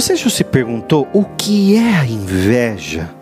Você 0.00 0.16
já 0.16 0.30
se 0.30 0.42
perguntou 0.42 1.06
o 1.12 1.26
que 1.36 1.76
é 1.76 1.98
a 1.98 2.06
inveja? 2.06 3.14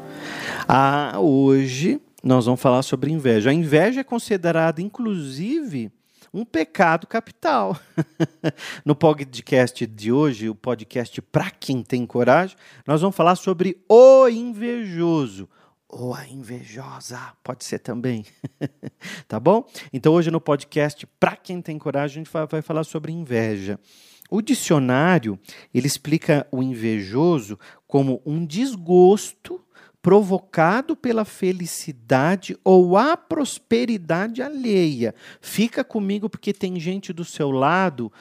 Ah, 0.68 1.18
hoje 1.18 2.00
nós 2.22 2.44
vamos 2.44 2.60
falar 2.60 2.82
sobre 2.82 3.10
inveja. 3.10 3.50
A 3.50 3.52
inveja 3.52 4.02
é 4.02 4.04
considerada, 4.04 4.80
inclusive, 4.80 5.90
um 6.32 6.44
pecado 6.44 7.04
capital. 7.08 7.76
no 8.86 8.94
podcast 8.94 9.84
de 9.88 10.12
hoje, 10.12 10.48
o 10.48 10.54
podcast 10.54 11.20
Pra 11.20 11.50
Quem 11.50 11.82
Tem 11.82 12.06
Coragem, 12.06 12.56
nós 12.86 13.00
vamos 13.00 13.16
falar 13.16 13.34
sobre 13.34 13.82
o 13.88 14.28
invejoso. 14.28 15.48
Ou 15.88 16.14
a 16.14 16.28
invejosa, 16.28 17.18
pode 17.42 17.64
ser 17.64 17.80
também. 17.80 18.24
tá 19.26 19.40
bom? 19.40 19.66
Então, 19.92 20.14
hoje 20.14 20.30
no 20.30 20.40
podcast 20.40 21.04
Pra 21.18 21.34
Quem 21.34 21.60
Tem 21.60 21.76
Coragem, 21.76 22.22
a 22.22 22.24
gente 22.24 22.32
vai 22.48 22.62
falar 22.62 22.84
sobre 22.84 23.10
inveja. 23.10 23.80
O 24.30 24.42
dicionário 24.42 25.38
ele 25.72 25.86
explica 25.86 26.46
o 26.50 26.62
invejoso 26.62 27.58
como 27.86 28.22
um 28.26 28.44
desgosto 28.44 29.60
provocado 30.00 30.94
pela 30.94 31.24
felicidade 31.24 32.56
ou 32.62 32.96
a 32.96 33.16
prosperidade 33.16 34.42
alheia. 34.42 35.14
Fica 35.40 35.82
comigo 35.82 36.28
porque 36.28 36.52
tem 36.52 36.78
gente 36.78 37.12
do 37.12 37.24
seu 37.24 37.50
lado 37.50 38.12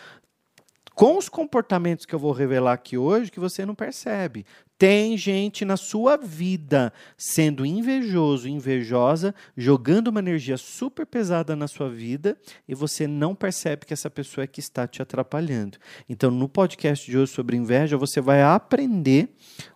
com 0.96 1.16
os 1.16 1.30
comportamentos 1.30 2.08
que 2.08 2.16
eu 2.16 2.20
vou 2.20 2.32
revelar 2.32 2.74
aqui 2.74 2.98
hoje 2.98 3.32
que 3.32 3.40
você 3.40 3.66
não 3.66 3.76
percebe. 3.76 4.46
Tem 4.78 5.18
gente 5.18 5.66
na 5.66 5.76
sua 5.76 6.18
vida 6.18 6.94
sendo 7.18 7.66
invejoso, 7.66 8.48
invejosa, 8.48 9.34
jogando 9.56 10.10
uma 10.10 10.20
energia 10.20 10.56
super 10.56 11.04
pesada 11.04 11.56
na 11.56 11.68
sua 11.68 11.90
vida 11.90 12.38
e 12.68 12.76
você 12.76 13.08
não 13.08 13.34
percebe 13.34 13.88
que 13.88 13.94
essa 13.94 14.10
pessoa 14.10 14.44
é 14.44 14.48
que 14.48 14.60
está 14.60 14.88
te 14.88 15.02
atrapalhando. 15.02 15.80
Então, 16.08 16.30
no 16.30 16.48
podcast 16.48 17.10
de 17.10 17.18
hoje 17.18 17.32
sobre 17.32 17.58
inveja, 17.58 17.98
você 17.98 18.22
vai 18.22 18.44
aprender 18.44 19.30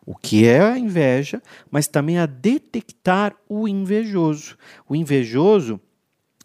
o 0.05 0.15
que 0.15 0.45
é 0.45 0.61
a 0.61 0.77
inveja, 0.77 1.41
mas 1.71 1.87
também 1.87 2.19
a 2.19 2.27
detectar 2.27 3.35
o 3.49 3.67
invejoso. 3.67 4.55
O 4.87 4.95
invejoso 4.95 5.81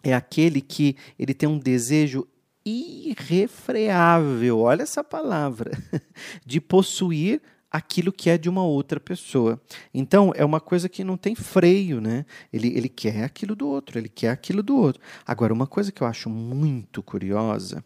é 0.02 0.14
aquele 0.14 0.62
que 0.62 0.96
ele 1.18 1.34
tem 1.34 1.46
um 1.46 1.58
desejo 1.58 2.26
irrefreável, 2.64 4.60
olha 4.60 4.82
essa 4.82 5.04
palavra, 5.04 5.70
de 6.44 6.60
possuir 6.60 7.40
aquilo 7.76 8.12
que 8.12 8.30
é 8.30 8.38
de 8.38 8.48
uma 8.48 8.64
outra 8.64 8.98
pessoa. 8.98 9.60
Então, 9.92 10.32
é 10.34 10.44
uma 10.44 10.60
coisa 10.60 10.88
que 10.88 11.04
não 11.04 11.16
tem 11.16 11.34
freio, 11.34 12.00
né? 12.00 12.24
Ele, 12.52 12.68
ele 12.68 12.88
quer 12.88 13.24
aquilo 13.24 13.54
do 13.54 13.68
outro, 13.68 13.98
ele 13.98 14.08
quer 14.08 14.30
aquilo 14.30 14.62
do 14.62 14.76
outro. 14.76 15.02
Agora, 15.26 15.52
uma 15.52 15.66
coisa 15.66 15.92
que 15.92 16.02
eu 16.02 16.06
acho 16.06 16.28
muito 16.30 17.02
curiosa, 17.02 17.84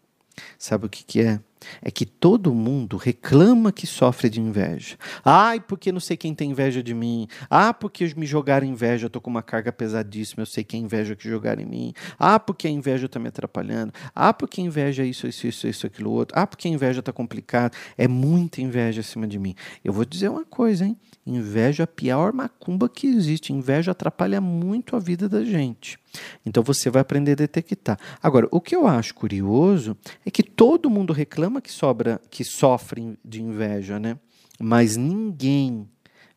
sabe 0.59 0.87
o 0.87 0.89
que, 0.89 1.05
que 1.05 1.21
é? 1.21 1.41
é 1.83 1.91
que 1.91 2.07
todo 2.07 2.55
mundo 2.55 2.97
reclama 2.97 3.73
que 3.73 3.87
sofre 3.87 4.29
de 4.29 4.41
inveja. 4.41 4.97
Ai, 5.25 5.61
porque 5.61 5.93
não 5.93 6.01
sei 6.01 6.17
quem 6.17 6.35
tem 6.35 6.51
inveja 6.51 6.83
de 6.83 6.95
mim. 6.95 7.27
Ah, 7.49 7.73
porque 7.73 8.13
me 8.17 8.27
jogaram 8.27 8.67
inveja, 8.67 9.07
eu 9.07 9.11
tô 9.11 9.21
com 9.21 9.31
uma 9.31 9.43
carga 9.43 9.73
pesadíssima, 9.73 10.43
eu 10.43 10.47
sei 10.47 10.65
que 10.65 10.77
é 10.77 10.79
inveja 10.79 11.15
que 11.15 11.29
jogaram 11.29 11.63
em 11.63 11.67
mim. 11.67 11.93
Ah, 12.19 12.39
porque 12.39 12.67
a 12.67 12.71
inveja 12.71 13.07
está 13.07 13.19
me 13.19 13.29
atrapalhando. 13.29 13.93
Ah, 14.15 14.33
porque 14.33 14.61
a 14.61 14.65
inveja 14.65 15.03
é 15.03 15.07
isso, 15.07 15.27
isso, 15.27 15.47
isso, 15.47 15.67
isso, 15.67 15.87
aquilo 15.87 16.11
outro. 16.11 16.39
Ah, 16.39 16.47
porque 16.47 16.69
a 16.69 16.71
inveja 16.71 17.01
está 17.01 17.13
complicada. 17.13 17.77
É 17.97 18.09
muita 18.09 18.61
inveja 18.61 19.01
acima 19.01 19.27
de 19.27 19.39
mim. 19.39 19.55
Eu 19.85 19.93
vou 19.93 20.05
dizer 20.05 20.29
uma 20.29 20.45
coisa, 20.45 20.85
hein? 20.85 20.97
Inveja 21.27 21.83
é 21.83 21.85
a 21.85 21.87
pior 21.87 22.33
macumba 22.33 22.89
que 22.89 23.07
existe. 23.07 23.53
Inveja 23.53 23.93
atrapalha 23.93 24.41
muito 24.41 24.97
a 24.97 24.99
vida 24.99 25.29
da 25.29 25.45
gente. 25.45 25.99
Então 26.45 26.63
você 26.63 26.91
vai 26.91 27.03
aprender 27.03 27.33
a 27.33 27.37
detectar. 27.37 27.99
Agora, 28.23 28.49
o 28.51 28.61
que 28.61 28.75
eu 28.75 28.87
acho 28.87 29.15
curioso 29.15 29.97
é 30.25 30.31
que 30.31 30.43
todo 30.43 30.91
mundo 30.91 31.13
reclama 31.13 31.61
que 31.61 31.71
sobra, 31.71 32.21
que 32.31 32.43
sofre 32.43 33.19
de 33.25 33.43
inveja, 33.43 34.01
né? 34.01 34.19
Mas 34.59 34.97
ninguém 34.97 35.89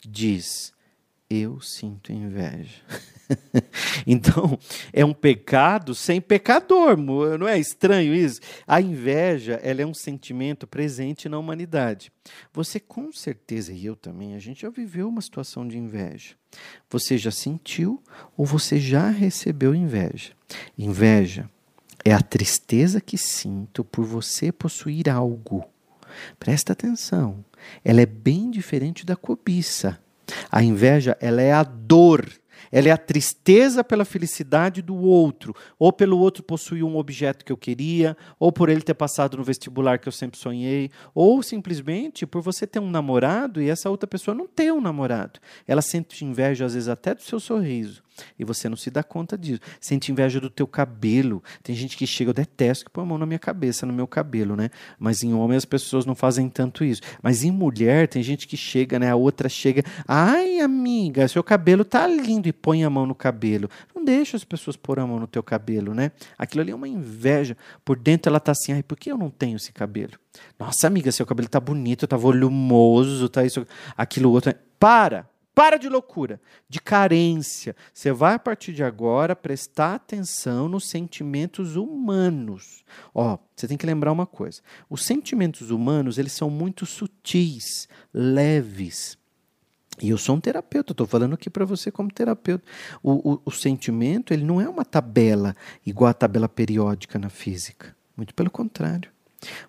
diz 0.08 0.74
eu 1.30 1.60
sinto 1.62 2.12
inveja. 2.12 2.82
então, 4.06 4.58
é 4.92 5.04
um 5.04 5.14
pecado 5.14 5.96
sem 5.96 6.22
pecador, 6.22 6.98
não 6.98 7.48
é 7.48 7.58
estranho 7.58 8.14
isso? 8.14 8.40
A 8.68 8.82
inveja, 8.82 9.60
ela 9.64 9.82
é 9.82 9.86
um 9.86 9.94
sentimento 9.94 10.68
presente 10.68 11.28
na 11.30 11.38
humanidade. 11.38 12.12
Você 12.52 12.80
com 12.80 13.12
certeza, 13.12 13.72
e 13.74 13.86
eu 13.86 13.96
também, 13.96 14.36
a 14.36 14.40
gente 14.40 14.62
já 14.62 14.70
viveu 14.70 15.08
uma 15.08 15.22
situação 15.22 15.68
de 15.68 15.78
inveja. 15.78 16.36
Você 16.90 17.18
já 17.18 17.32
sentiu 17.32 18.02
ou 18.38 18.46
você 18.46 18.80
já 18.80 19.10
recebeu 19.10 19.74
inveja? 19.74 20.34
Inveja 20.78 21.50
é 22.06 22.14
a 22.14 22.22
tristeza 22.22 23.00
que 23.02 23.18
sinto 23.18 23.84
por 23.84 24.06
você 24.06 24.52
possuir 24.52 25.10
algo. 25.10 25.66
Presta 26.38 26.74
atenção. 26.74 27.44
Ela 27.84 28.02
é 28.02 28.06
bem 28.06 28.52
diferente 28.52 29.06
da 29.06 29.16
cobiça. 29.16 30.00
A 30.56 30.62
inveja, 30.62 31.18
ela 31.20 31.42
é 31.42 31.52
a 31.52 31.64
dor 31.64 32.30
ela 32.74 32.88
é 32.88 32.92
a 32.92 32.98
tristeza 32.98 33.84
pela 33.84 34.04
felicidade 34.04 34.82
do 34.82 34.96
outro, 34.96 35.56
ou 35.78 35.94
pelo 35.94 36.18
outro 36.18 36.42
possuir 36.42 36.84
um 36.84 36.98
objeto 36.98 37.46
que 37.46 37.52
eu 37.52 37.58
queria, 37.58 38.18
ou 38.40 38.52
por 38.52 38.68
ele 38.68 38.82
ter 38.82 38.96
passado 38.96 39.38
no 39.38 39.44
vestibular 39.44 40.00
que 40.00 40.08
eu 40.08 40.12
sempre 40.12 40.40
sonhei, 40.40 40.90
ou 41.14 41.44
simplesmente 41.44 42.26
por 42.26 42.42
você 42.42 42.66
ter 42.66 42.80
um 42.80 42.90
namorado 42.90 43.62
e 43.62 43.70
essa 43.70 43.92
outra 43.92 44.08
pessoa 44.08 44.34
não 44.34 44.48
ter 44.48 44.74
um 44.74 44.82
namorado. 44.82 45.40
Ela 45.68 45.84
sente 45.84 46.26
inveja 46.26 46.66
às 46.66 46.74
vezes 46.74 46.90
até 46.90 47.14
do 47.14 47.22
seu 47.22 47.40
sorriso. 47.40 48.02
E 48.38 48.44
você 48.44 48.70
não 48.70 48.76
se 48.76 48.90
dá 48.90 49.04
conta 49.04 49.38
disso. 49.38 49.60
Sente 49.80 50.12
inveja 50.12 50.40
do 50.40 50.50
teu 50.50 50.68
cabelo. 50.68 51.44
Tem 51.62 51.76
gente 51.76 51.98
que 51.98 52.06
chega, 52.06 52.30
eu 52.30 52.34
detesto 52.34 52.86
que 52.86 52.92
põe 52.92 53.04
a 53.04 53.08
mão 53.08 53.18
na 53.18 53.26
minha 53.26 53.40
cabeça, 53.40 53.86
no 53.86 53.94
meu 53.94 54.08
cabelo, 54.08 54.56
né? 54.56 54.70
Mas 55.00 55.24
em 55.24 55.34
homem 55.34 55.58
as 55.58 55.66
pessoas 55.66 56.06
não 56.06 56.16
fazem 56.16 56.50
tanto 56.50 56.84
isso. 56.84 57.02
Mas 57.22 57.44
em 57.44 57.52
mulher 57.52 58.08
tem 58.08 58.24
gente 58.24 58.48
que 58.48 58.58
chega, 58.58 59.00
né? 59.00 59.10
A 59.10 59.16
outra 59.16 59.50
chega, 59.50 59.84
ai 60.08 60.60
amiga, 60.60 61.28
seu 61.28 61.44
cabelo 61.44 61.84
tá 61.84 62.08
lindo 62.08 62.48
e 62.48 62.54
põe 62.54 62.84
a 62.84 62.90
mão 62.90 63.06
no 63.06 63.16
cabelo. 63.16 63.70
Não 63.96 64.04
deixa 64.04 64.38
as 64.38 64.44
pessoas 64.44 64.76
pôr 64.76 65.00
a 65.00 65.08
mão 65.08 65.20
no 65.20 65.28
teu 65.28 65.44
cabelo, 65.44 65.94
né? 65.94 66.12
Aquilo 66.38 66.62
ali 66.62 66.72
é 66.72 66.76
uma 66.76 66.88
inveja. 66.88 67.58
Por 67.84 67.98
dentro 67.98 68.30
ela 68.30 68.40
tá 68.40 68.52
assim, 68.52 68.74
ai, 68.74 68.84
por 68.84 68.98
que 68.98 69.12
eu 69.12 69.18
não 69.18 69.30
tenho 69.30 69.56
esse 69.56 69.72
cabelo? 69.72 70.14
Nossa 70.60 70.88
amiga, 70.88 71.12
seu 71.12 71.26
cabelo 71.26 71.48
tá 71.48 71.60
bonito, 71.60 72.08
tá 72.08 72.18
volumoso, 72.18 73.30
tá 73.30 73.46
isso, 73.46 73.66
aquilo 73.98 74.32
outro. 74.32 74.54
Para! 74.80 75.33
Para 75.56 75.78
de 75.78 75.88
loucura, 75.88 76.42
de 76.68 76.82
carência. 76.82 77.76
Você 77.94 78.12
vai, 78.12 78.34
a 78.34 78.40
partir 78.40 78.74
de 78.74 78.84
agora, 78.84 79.36
prestar 79.36 79.96
atenção 79.96 80.68
nos 80.68 80.90
sentimentos 80.90 81.76
humanos. 81.76 82.84
Ó, 83.14 83.38
você 83.56 83.68
tem 83.68 83.78
que 83.78 83.86
lembrar 83.86 84.12
uma 84.12 84.26
coisa. 84.26 84.62
Os 84.90 85.06
sentimentos 85.06 85.70
humanos, 85.70 86.18
eles 86.18 86.34
são 86.34 86.50
muito 86.50 86.86
sutis, 86.88 87.88
leves. 88.12 89.18
E 90.02 90.10
eu 90.10 90.18
sou 90.18 90.36
um 90.36 90.40
terapeuta, 90.40 90.92
estou 90.92 91.06
falando 91.06 91.36
aqui 91.36 91.52
para 91.52 91.66
você 91.66 91.92
como 91.92 92.12
terapeuta. 92.12 92.66
O, 93.04 93.34
o, 93.34 93.42
o 93.46 93.52
sentimento, 93.52 94.34
ele 94.34 94.44
não 94.44 94.60
é 94.60 94.68
uma 94.68 94.84
tabela 94.84 95.56
igual 95.86 96.10
a 96.10 96.16
tabela 96.16 96.50
periódica 96.50 97.20
na 97.20 97.30
física. 97.30 97.96
Muito 98.18 98.34
pelo 98.34 98.50
contrário. 98.50 99.12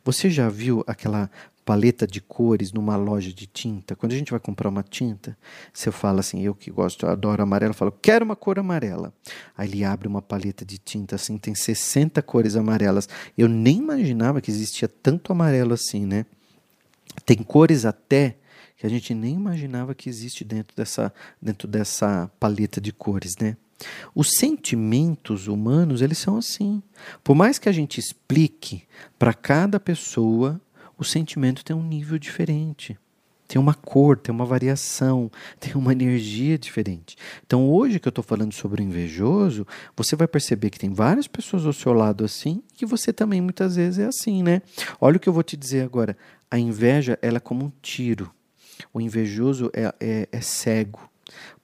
Você 0.05 0.31
já 0.31 0.49
viu 0.49 0.83
aquela 0.87 1.31
paleta 1.65 2.07
de 2.07 2.21
cores 2.21 2.73
numa 2.73 2.97
loja 2.97 3.33
de 3.33 3.47
tinta, 3.47 3.97
quando 3.97 4.13
a 4.13 4.17
gente 4.17 4.31
vai 4.31 4.41
comprar 4.41 4.69
uma 4.69 4.83
tinta, 4.83 5.37
você 5.73 5.91
fala 5.91 6.21
assim, 6.21 6.43
eu 6.43 6.55
que 6.55 6.71
gosto, 6.71 7.07
adoro 7.07 7.43
amarelo, 7.43 7.73
falo, 7.73 7.91
quero 7.91 8.25
uma 8.25 8.37
cor 8.37 8.59
amarela. 8.59 9.13
Aí 9.57 9.69
ele 9.69 9.85
abre 9.85 10.07
uma 10.07 10.21
paleta 10.21 10.65
de 10.65 10.79
tinta 10.79 11.17
assim, 11.17 11.39
tem 11.39 11.55
60 11.55 12.21
cores 12.23 12.55
amarelas. 12.55 13.09
Eu 13.37 13.49
nem 13.49 13.79
imaginava 13.79 14.41
que 14.41 14.51
existia 14.51 14.89
tanto 14.89 15.33
amarelo 15.33 15.73
assim, 15.73 16.05
né? 16.05 16.27
Tem 17.25 17.39
cores 17.39 17.85
até 17.85 18.37
que 18.77 18.87
a 18.87 18.91
gente 18.91 19.15
nem 19.15 19.35
imaginava 19.35 19.95
que 19.95 20.09
existe 20.09 20.45
dentro 20.45 20.77
dessa, 20.77 21.13
dentro 21.41 21.67
dessa 21.67 22.31
paleta 22.39 22.81
de 22.81 22.93
cores, 22.93 23.37
né? 23.41 23.57
Os 24.15 24.33
sentimentos 24.37 25.47
humanos, 25.49 26.03
eles 26.03 26.19
são 26.19 26.37
assim. 26.37 26.83
Por 27.23 27.35
mais 27.35 27.59
que 27.59 27.69
a 27.69 27.73
gente 27.73 27.99
explique 27.99 28.83
para 29.19 29.35
cada 29.35 29.81
pessoa 29.81 30.61
o 30.99 31.05
sentimento 31.05 31.65
tem 31.65 31.75
um 31.75 31.83
nível 31.83 32.19
diferente. 32.19 32.99
Tem 33.47 33.61
uma 33.61 33.75
cor, 33.75 34.17
tem 34.17 34.35
uma 34.35 34.47
variação, 34.47 35.31
tem 35.61 35.75
uma 35.75 35.93
energia 35.93 36.59
diferente. 36.59 37.17
Então, 37.47 37.69
hoje 37.69 38.01
que 38.01 38.09
eu 38.09 38.11
estou 38.11 38.25
falando 38.25 38.53
sobre 38.53 38.83
o 38.83 38.85
invejoso, 38.85 39.67
você 39.97 40.17
vai 40.17 40.27
perceber 40.27 40.71
que 40.71 40.79
tem 40.79 40.93
várias 40.93 41.27
pessoas 41.27 41.67
ao 41.67 41.73
seu 41.73 41.93
lado 41.93 42.25
assim, 42.25 42.63
e 42.73 42.79
que 42.79 42.87
você 42.87 43.13
também 43.13 43.41
muitas 43.41 43.77
vezes 43.77 43.99
é 43.99 44.07
assim, 44.07 44.43
né? 44.43 44.63
Olha 45.01 45.17
o 45.17 45.21
que 45.21 45.29
eu 45.29 45.33
vou 45.33 45.43
te 45.43 45.57
dizer 45.57 45.83
agora. 45.85 46.17
A 46.51 46.59
inveja, 46.59 47.19
ela 47.21 47.37
é 47.37 47.41
como 47.41 47.67
um 47.67 47.73
tiro. 47.83 48.33
O 48.93 49.01
invejoso 49.01 49.71
é, 49.73 49.95
é, 50.01 50.29
é 50.33 50.41
cego. 50.41 51.14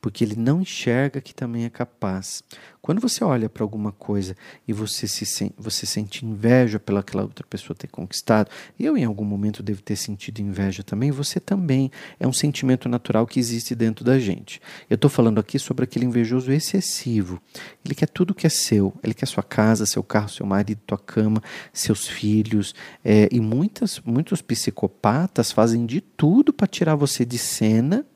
Porque 0.00 0.25
ele 0.25 0.37
não 0.37 0.62
enxerga 0.62 1.20
que 1.20 1.34
também 1.34 1.64
é 1.64 1.70
capaz. 1.70 2.43
Quando 2.81 3.00
você 3.00 3.22
olha 3.22 3.49
para 3.49 3.62
alguma 3.62 3.93
coisa 3.93 4.34
e 4.67 4.72
você 4.72 5.06
se 5.06 5.52
você 5.58 5.84
sente 5.84 6.25
inveja 6.25 6.78
pelaquela 6.78 7.22
outra 7.22 7.46
pessoa 7.46 7.76
ter 7.76 7.88
conquistado, 7.88 8.50
eu 8.78 8.96
em 8.96 9.05
algum 9.05 9.25
momento 9.25 9.62
devo 9.62 9.82
ter 9.82 9.96
sentido 9.96 10.40
inveja 10.40 10.82
também, 10.82 11.11
você 11.11 11.38
também 11.38 11.90
é 12.19 12.26
um 12.26 12.32
sentimento 12.32 12.88
natural 12.88 13.26
que 13.26 13.38
existe 13.38 13.75
dentro 13.75 14.05
da 14.05 14.19
gente. 14.19 14.61
Eu 14.88 14.94
estou 14.94 15.11
falando 15.11 15.38
aqui 15.38 15.58
sobre 15.58 15.84
aquele 15.84 16.06
invejoso 16.06 16.50
excessivo. 16.50 17.40
Ele 17.84 17.94
quer 17.94 18.08
tudo 18.08 18.34
que 18.34 18.46
é 18.46 18.50
seu, 18.50 18.94
ele 19.02 19.14
quer 19.14 19.26
sua 19.26 19.43
casa, 19.43 19.84
seu 19.84 20.02
carro, 20.02 20.28
seu 20.28 20.46
marido, 20.46 20.81
tua 20.87 20.99
cama, 20.99 21.43
seus 21.73 22.08
filhos, 22.08 22.75
é, 23.05 23.28
e 23.31 23.40
muitas, 23.40 24.00
muitos 24.00 24.40
psicopatas 24.40 25.52
fazem 25.52 25.84
de 25.84 26.00
tudo 26.00 26.52
para 26.52 26.66
tirar 26.66 26.94
você 26.94 27.25
de 27.25 27.38
cena 27.38 28.06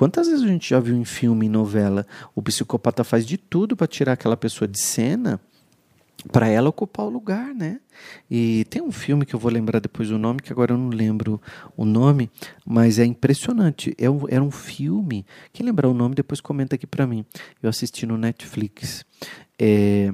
Quantas 0.00 0.28
vezes 0.28 0.42
a 0.42 0.48
gente 0.48 0.70
já 0.70 0.80
viu 0.80 0.96
em 0.96 1.04
filme, 1.04 1.44
em 1.44 1.50
novela, 1.50 2.06
o 2.34 2.40
psicopata 2.40 3.04
faz 3.04 3.26
de 3.26 3.36
tudo 3.36 3.76
para 3.76 3.86
tirar 3.86 4.14
aquela 4.14 4.34
pessoa 4.34 4.66
de 4.66 4.80
cena 4.80 5.38
para 6.32 6.48
ela 6.48 6.70
ocupar 6.70 7.04
o 7.04 7.10
lugar, 7.10 7.54
né? 7.54 7.80
E 8.30 8.64
tem 8.70 8.80
um 8.80 8.90
filme 8.90 9.26
que 9.26 9.34
eu 9.34 9.38
vou 9.38 9.52
lembrar 9.52 9.78
depois 9.78 10.10
o 10.10 10.16
nome, 10.16 10.40
que 10.40 10.50
agora 10.50 10.72
eu 10.72 10.78
não 10.78 10.88
lembro 10.88 11.38
o 11.76 11.84
nome, 11.84 12.30
mas 12.64 12.98
é 12.98 13.04
impressionante. 13.04 13.94
É 13.98 14.08
um, 14.08 14.22
era 14.26 14.42
um 14.42 14.50
filme. 14.50 15.26
Quem 15.52 15.66
lembrar 15.66 15.86
o 15.86 15.92
nome, 15.92 16.14
depois 16.14 16.40
comenta 16.40 16.76
aqui 16.76 16.86
para 16.86 17.06
mim. 17.06 17.22
Eu 17.62 17.68
assisti 17.68 18.06
no 18.06 18.16
Netflix. 18.16 19.04
É, 19.58 20.10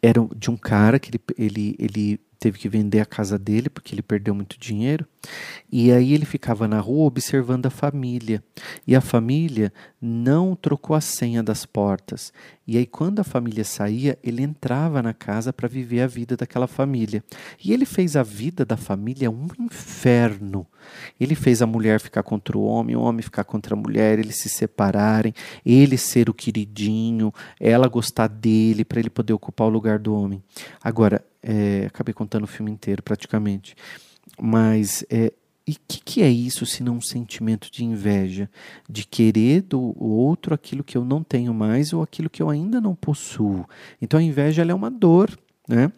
era 0.00 0.24
de 0.36 0.52
um 0.52 0.56
cara 0.56 1.00
que 1.00 1.10
ele, 1.10 1.20
ele, 1.36 1.76
ele 1.80 2.20
teve 2.38 2.60
que 2.60 2.68
vender 2.68 3.00
a 3.00 3.06
casa 3.06 3.36
dele 3.36 3.68
porque 3.68 3.92
ele 3.92 4.02
perdeu 4.02 4.32
muito 4.36 4.56
dinheiro. 4.56 5.04
E 5.70 5.90
aí 5.90 6.12
ele 6.12 6.26
ficava 6.26 6.68
na 6.68 6.80
rua 6.80 7.06
observando 7.06 7.66
a 7.66 7.70
família. 7.70 8.42
E 8.86 8.94
a 8.94 9.00
família 9.00 9.72
não 10.00 10.54
trocou 10.54 10.94
a 10.94 11.00
senha 11.00 11.42
das 11.42 11.64
portas. 11.64 12.32
E 12.66 12.76
aí 12.76 12.84
quando 12.86 13.20
a 13.20 13.24
família 13.24 13.64
saía, 13.64 14.18
ele 14.22 14.42
entrava 14.42 15.02
na 15.02 15.14
casa 15.14 15.52
para 15.52 15.68
viver 15.68 16.02
a 16.02 16.06
vida 16.06 16.36
daquela 16.36 16.66
família. 16.66 17.24
E 17.64 17.72
ele 17.72 17.86
fez 17.86 18.16
a 18.16 18.22
vida 18.22 18.64
da 18.64 18.76
família 18.76 19.30
um 19.30 19.46
inferno. 19.60 20.66
Ele 21.18 21.34
fez 21.34 21.62
a 21.62 21.66
mulher 21.66 22.00
ficar 22.00 22.22
contra 22.22 22.58
o 22.58 22.64
homem, 22.64 22.96
o 22.96 23.00
homem 23.00 23.22
ficar 23.22 23.44
contra 23.44 23.74
a 23.74 23.78
mulher, 23.78 24.18
eles 24.18 24.36
se 24.36 24.48
separarem, 24.48 25.32
ele 25.64 25.96
ser 25.96 26.28
o 26.28 26.34
queridinho, 26.34 27.32
ela 27.58 27.88
gostar 27.88 28.28
dele 28.28 28.84
para 28.84 29.00
ele 29.00 29.10
poder 29.10 29.32
ocupar 29.32 29.68
o 29.68 29.70
lugar 29.70 29.98
do 29.98 30.14
homem. 30.14 30.42
Agora, 30.82 31.24
é, 31.42 31.86
acabei 31.86 32.12
contando 32.12 32.44
o 32.44 32.48
filme 32.48 32.70
inteiro 32.70 33.02
praticamente. 33.02 33.74
Mas 34.40 35.04
é, 35.10 35.32
e 35.66 35.72
o 35.72 35.76
que, 35.86 36.00
que, 36.00 36.22
é 36.22 36.28
isso 36.28 36.66
se 36.66 36.82
não 36.82 36.96
um 36.96 37.00
sentimento 37.00 37.70
de 37.70 37.84
inveja? 37.84 38.50
De 38.88 39.06
querer 39.06 39.62
do 39.62 39.94
outro 40.02 40.54
aquilo 40.54 40.82
que 40.82 40.96
eu 40.96 41.04
não 41.04 41.22
tenho 41.22 41.54
mais 41.54 41.92
ou 41.92 42.02
aquilo 42.02 42.30
que 42.30 42.42
eu 42.42 42.50
ainda 42.50 42.80
não 42.80 42.94
possuo. 42.94 43.66
Então 44.00 44.18
a 44.18 44.22
inveja 44.22 44.62
é 44.62 44.74
uma 44.74 44.90
dor, 44.90 45.38
né? 45.68 45.92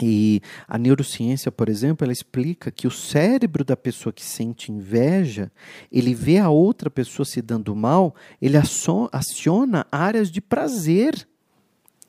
E 0.00 0.40
a 0.66 0.78
neurociência, 0.78 1.50
por 1.50 1.68
exemplo, 1.68 2.04
ela 2.04 2.12
explica 2.12 2.70
que 2.70 2.86
o 2.86 2.90
cérebro 2.90 3.64
da 3.64 3.76
pessoa 3.76 4.12
que 4.12 4.24
sente 4.24 4.70
inveja, 4.70 5.50
ele 5.90 6.14
vê 6.14 6.38
a 6.38 6.50
outra 6.50 6.88
pessoa 6.88 7.26
se 7.26 7.42
dando 7.42 7.74
mal, 7.74 8.14
ele 8.40 8.56
aciona 8.56 9.86
áreas 9.90 10.30
de 10.30 10.40
prazer 10.40 11.26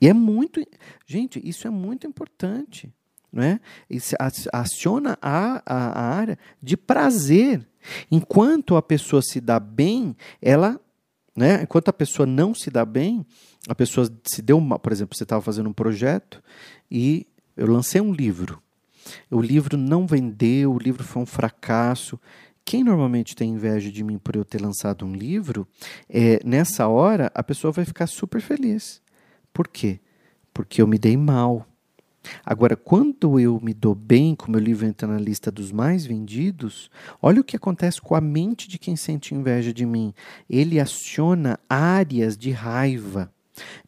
e 0.00 0.08
é 0.08 0.12
muito. 0.12 0.64
Gente, 1.06 1.40
isso 1.46 1.66
é 1.66 1.70
muito 1.70 2.06
importante. 2.06 2.92
É? 3.36 3.60
Isso 3.88 4.16
aciona 4.52 5.16
a, 5.22 5.62
a, 5.64 6.00
a 6.00 6.14
área 6.16 6.38
de 6.60 6.76
prazer. 6.76 7.64
Enquanto 8.10 8.76
a 8.76 8.82
pessoa 8.82 9.22
se 9.22 9.40
dá 9.40 9.60
bem, 9.60 10.16
ela. 10.42 10.80
Né? 11.36 11.62
Enquanto 11.62 11.88
a 11.88 11.92
pessoa 11.92 12.26
não 12.26 12.52
se 12.54 12.70
dá 12.70 12.84
bem, 12.84 13.24
a 13.68 13.74
pessoa 13.74 14.10
se 14.24 14.42
deu 14.42 14.58
uma. 14.58 14.78
Por 14.78 14.90
exemplo, 14.90 15.16
você 15.16 15.22
estava 15.22 15.40
fazendo 15.40 15.68
um 15.68 15.72
projeto 15.72 16.42
e 16.90 17.26
eu 17.56 17.70
lancei 17.70 18.00
um 18.00 18.12
livro. 18.12 18.60
O 19.30 19.40
livro 19.40 19.76
não 19.76 20.06
vendeu, 20.06 20.72
o 20.72 20.78
livro 20.78 21.04
foi 21.04 21.22
um 21.22 21.26
fracasso. 21.26 22.18
Quem 22.64 22.84
normalmente 22.84 23.34
tem 23.34 23.50
inveja 23.50 23.90
de 23.90 24.04
mim 24.04 24.18
por 24.18 24.36
eu 24.36 24.44
ter 24.44 24.60
lançado 24.60 25.04
um 25.04 25.14
livro, 25.14 25.66
é, 26.08 26.40
nessa 26.44 26.88
hora 26.88 27.30
a 27.34 27.42
pessoa 27.42 27.72
vai 27.72 27.84
ficar 27.84 28.06
super 28.06 28.40
feliz. 28.40 29.00
Por 29.52 29.68
quê? 29.68 30.00
Porque 30.52 30.82
eu 30.82 30.86
me 30.86 30.98
dei 30.98 31.16
mal. 31.16 31.66
Agora, 32.44 32.76
quando 32.76 33.40
eu 33.40 33.58
me 33.62 33.72
dou 33.72 33.94
bem, 33.94 34.34
como 34.34 34.52
meu 34.52 34.60
livro 34.60 34.86
entra 34.86 35.08
na 35.08 35.18
lista 35.18 35.50
dos 35.50 35.72
mais 35.72 36.04
vendidos, 36.04 36.90
olha 37.20 37.40
o 37.40 37.44
que 37.44 37.56
acontece 37.56 38.00
com 38.00 38.14
a 38.14 38.20
mente 38.20 38.68
de 38.68 38.78
quem 38.78 38.96
sente 38.96 39.34
inveja 39.34 39.72
de 39.72 39.86
mim. 39.86 40.12
Ele 40.48 40.78
aciona 40.78 41.58
áreas 41.68 42.36
de 42.36 42.50
raiva, 42.50 43.32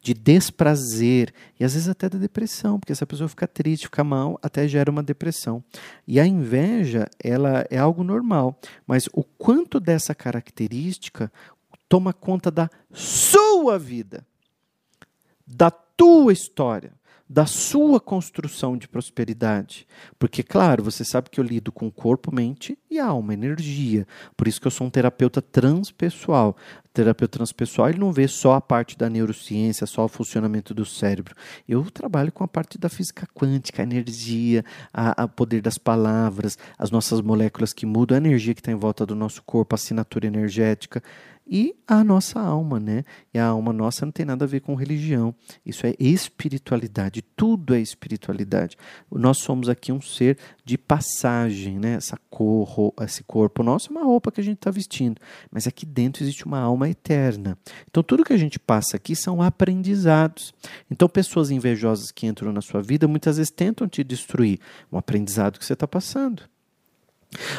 de 0.01 0.13
desprazer 0.13 1.33
e 1.59 1.63
às 1.63 1.73
vezes 1.73 1.89
até 1.89 2.09
da 2.09 2.17
depressão, 2.17 2.79
porque 2.79 2.91
essa 2.91 3.07
pessoa 3.07 3.27
fica 3.27 3.47
triste, 3.47 3.85
fica 3.85 4.03
mal, 4.03 4.39
até 4.41 4.67
gera 4.67 4.91
uma 4.91 5.03
depressão. 5.03 5.63
E 6.07 6.19
a 6.19 6.25
inveja, 6.25 7.07
ela 7.23 7.65
é 7.69 7.77
algo 7.77 8.03
normal, 8.03 8.59
mas 8.85 9.07
o 9.13 9.23
quanto 9.23 9.79
dessa 9.79 10.13
característica 10.13 11.31
toma 11.87 12.13
conta 12.13 12.49
da 12.49 12.69
sua 12.91 13.77
vida 13.77 14.25
da 15.45 15.69
tua 15.69 16.33
história, 16.33 16.93
da 17.27 17.45
sua 17.45 17.99
construção 17.99 18.77
de 18.77 18.87
prosperidade. 18.87 19.87
Porque, 20.19 20.43
claro, 20.43 20.83
você 20.83 21.03
sabe 21.03 21.29
que 21.29 21.39
eu 21.39 21.43
lido 21.43 21.71
com 21.71 21.89
corpo, 21.89 22.33
mente 22.33 22.77
e 22.91 22.99
alma, 22.99 23.33
energia. 23.33 24.05
Por 24.35 24.47
isso 24.47 24.59
que 24.61 24.67
eu 24.67 24.71
sou 24.71 24.87
um 24.87 24.89
terapeuta 24.89 25.41
transpessoal. 25.41 26.55
O 26.85 26.89
terapeuta 26.89 27.37
transpessoal 27.37 27.89
ele 27.89 27.97
não 27.97 28.11
vê 28.11 28.27
só 28.27 28.53
a 28.53 28.61
parte 28.61 28.97
da 28.97 29.09
neurociência, 29.09 29.87
só 29.87 30.05
o 30.05 30.09
funcionamento 30.09 30.73
do 30.73 30.85
cérebro. 30.85 31.33
Eu 31.67 31.89
trabalho 31.89 32.31
com 32.31 32.43
a 32.43 32.47
parte 32.47 32.77
da 32.77 32.89
física 32.89 33.27
quântica, 33.33 33.81
a 33.81 33.83
energia, 33.83 34.63
o 35.17 35.27
poder 35.29 35.61
das 35.61 35.77
palavras, 35.77 36.57
as 36.77 36.91
nossas 36.91 37.21
moléculas 37.21 37.73
que 37.73 37.85
mudam, 37.85 38.15
a 38.15 38.21
energia 38.21 38.53
que 38.53 38.59
está 38.59 38.71
em 38.71 38.75
volta 38.75 39.05
do 39.05 39.15
nosso 39.15 39.41
corpo, 39.43 39.73
a 39.73 39.77
assinatura 39.77 40.27
energética 40.27 41.01
e 41.45 41.75
a 41.87 42.03
nossa 42.03 42.39
alma, 42.39 42.79
né? 42.79 43.03
E 43.33 43.39
a 43.39 43.47
alma 43.47 43.73
nossa 43.73 44.05
não 44.05 44.11
tem 44.11 44.25
nada 44.25 44.45
a 44.45 44.47
ver 44.47 44.61
com 44.61 44.75
religião. 44.75 45.35
Isso 45.65 45.85
é 45.85 45.93
espiritualidade, 45.99 47.21
tudo 47.35 47.75
é 47.75 47.79
espiritualidade. 47.81 48.77
Nós 49.11 49.39
somos 49.39 49.67
aqui 49.67 49.91
um 49.91 50.01
ser 50.01 50.37
de 50.63 50.77
passagem, 50.77 51.79
né? 51.79 51.95
Essa 51.95 52.17
cor, 52.29 52.93
esse 53.01 53.23
corpo 53.23 53.61
nosso 53.61 53.89
é 53.89 53.91
uma 53.91 54.05
roupa 54.05 54.31
que 54.31 54.39
a 54.39 54.43
gente 54.43 54.57
está 54.57 54.71
vestindo, 54.71 55.19
mas 55.51 55.67
aqui 55.67 55.85
dentro 55.85 56.23
existe 56.23 56.45
uma 56.45 56.59
alma 56.59 56.89
eterna. 56.89 57.57
Então 57.89 58.01
tudo 58.01 58.23
que 58.23 58.33
a 58.33 58.37
gente 58.37 58.57
passa 58.57 58.95
aqui 58.95 59.15
são 59.15 59.41
aprendizados. 59.41 60.53
Então 60.89 61.09
pessoas 61.09 61.51
invejosas 61.51 62.11
que 62.11 62.25
entram 62.25 62.53
na 62.53 62.61
sua 62.61 62.81
vida 62.81 63.07
muitas 63.07 63.37
vezes 63.37 63.51
tentam 63.51 63.87
te 63.87 64.03
destruir, 64.03 64.59
um 64.91 64.97
aprendizado 64.97 65.59
que 65.59 65.65
você 65.65 65.73
está 65.73 65.87
passando. 65.87 66.43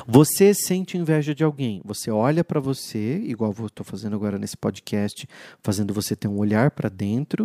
Você 0.06 0.54
sente 0.54 0.96
inveja 0.96 1.34
de 1.34 1.44
alguém, 1.44 1.80
você 1.84 2.10
olha 2.10 2.42
para 2.42 2.60
você, 2.60 3.18
igual 3.18 3.54
eu 3.58 3.66
estou 3.66 3.84
fazendo 3.84 4.16
agora 4.16 4.38
nesse 4.38 4.56
podcast, 4.56 5.28
fazendo 5.62 5.92
você 5.92 6.16
ter 6.16 6.28
um 6.28 6.38
olhar 6.38 6.70
para 6.70 6.88
dentro. 6.88 7.44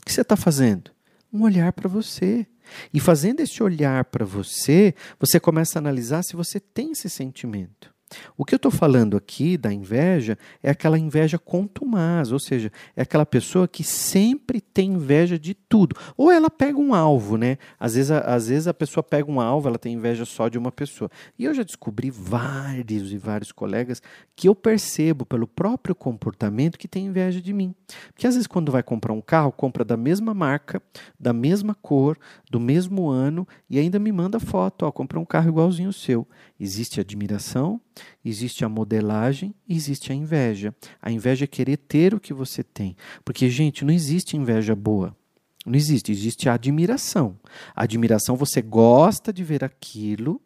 O 0.00 0.04
que 0.04 0.12
você 0.12 0.22
está 0.22 0.36
fazendo? 0.36 0.90
Um 1.32 1.42
olhar 1.42 1.72
para 1.72 1.88
você. 1.88 2.46
E 2.92 2.98
fazendo 2.98 3.40
esse 3.40 3.62
olhar 3.62 4.04
para 4.06 4.24
você, 4.24 4.94
você 5.18 5.38
começa 5.38 5.78
a 5.78 5.80
analisar 5.80 6.22
se 6.22 6.34
você 6.34 6.58
tem 6.58 6.92
esse 6.92 7.08
sentimento. 7.10 7.93
O 8.36 8.44
que 8.44 8.54
eu 8.54 8.56
estou 8.56 8.70
falando 8.70 9.16
aqui 9.16 9.56
da 9.56 9.72
inveja 9.72 10.38
é 10.62 10.70
aquela 10.70 10.98
inveja 10.98 11.38
contumaz, 11.38 12.32
ou 12.32 12.38
seja, 12.38 12.70
é 12.96 13.02
aquela 13.02 13.26
pessoa 13.26 13.68
que 13.68 13.84
sempre 13.84 14.60
tem 14.60 14.92
inveja 14.92 15.38
de 15.38 15.54
tudo. 15.54 15.96
Ou 16.16 16.30
ela 16.30 16.50
pega 16.50 16.78
um 16.78 16.94
alvo, 16.94 17.36
né? 17.36 17.58
Às 17.78 17.94
vezes, 17.94 18.10
a, 18.10 18.18
às 18.20 18.48
vezes 18.48 18.66
a 18.66 18.74
pessoa 18.74 19.02
pega 19.02 19.30
um 19.30 19.40
alvo, 19.40 19.68
ela 19.68 19.78
tem 19.78 19.94
inveja 19.94 20.24
só 20.24 20.48
de 20.48 20.58
uma 20.58 20.72
pessoa. 20.72 21.10
E 21.38 21.44
eu 21.44 21.54
já 21.54 21.62
descobri 21.62 22.10
vários 22.10 23.12
e 23.12 23.18
vários 23.18 23.52
colegas 23.52 24.02
que 24.36 24.48
eu 24.48 24.54
percebo 24.54 25.24
pelo 25.24 25.46
próprio 25.46 25.94
comportamento 25.94 26.78
que 26.78 26.88
tem 26.88 27.06
inveja 27.06 27.40
de 27.40 27.52
mim. 27.52 27.74
Porque 28.12 28.26
às 28.26 28.34
vezes 28.34 28.46
quando 28.46 28.72
vai 28.72 28.82
comprar 28.82 29.12
um 29.12 29.20
carro, 29.20 29.52
compra 29.52 29.84
da 29.84 29.96
mesma 29.96 30.34
marca, 30.34 30.82
da 31.18 31.32
mesma 31.32 31.74
cor, 31.74 32.18
do 32.50 32.60
mesmo 32.60 33.08
ano 33.08 33.46
e 33.68 33.78
ainda 33.78 33.98
me 33.98 34.12
manda 34.12 34.38
foto, 34.38 34.86
ó, 34.86 34.92
comprou 34.92 35.22
um 35.22 35.26
carro 35.26 35.48
igualzinho 35.48 35.90
o 35.90 35.92
seu. 35.92 36.26
Existe 36.58 37.00
admiração, 37.00 37.80
existe 38.24 38.64
a 38.64 38.68
modelagem, 38.68 39.54
existe 39.68 40.12
a 40.12 40.14
inveja. 40.14 40.74
A 41.00 41.10
inveja 41.10 41.44
é 41.44 41.48
querer 41.48 41.76
ter 41.76 42.14
o 42.14 42.20
que 42.20 42.34
você 42.34 42.62
tem. 42.62 42.96
Porque, 43.24 43.48
gente, 43.48 43.84
não 43.84 43.92
existe 43.92 44.36
inveja 44.36 44.74
boa. 44.74 45.16
Não 45.64 45.74
existe, 45.74 46.12
existe 46.12 46.48
a 46.48 46.54
admiração. 46.54 47.38
A 47.74 47.84
admiração, 47.84 48.36
você 48.36 48.60
gosta 48.60 49.32
de 49.32 49.42
ver 49.42 49.64
aquilo, 49.64 50.40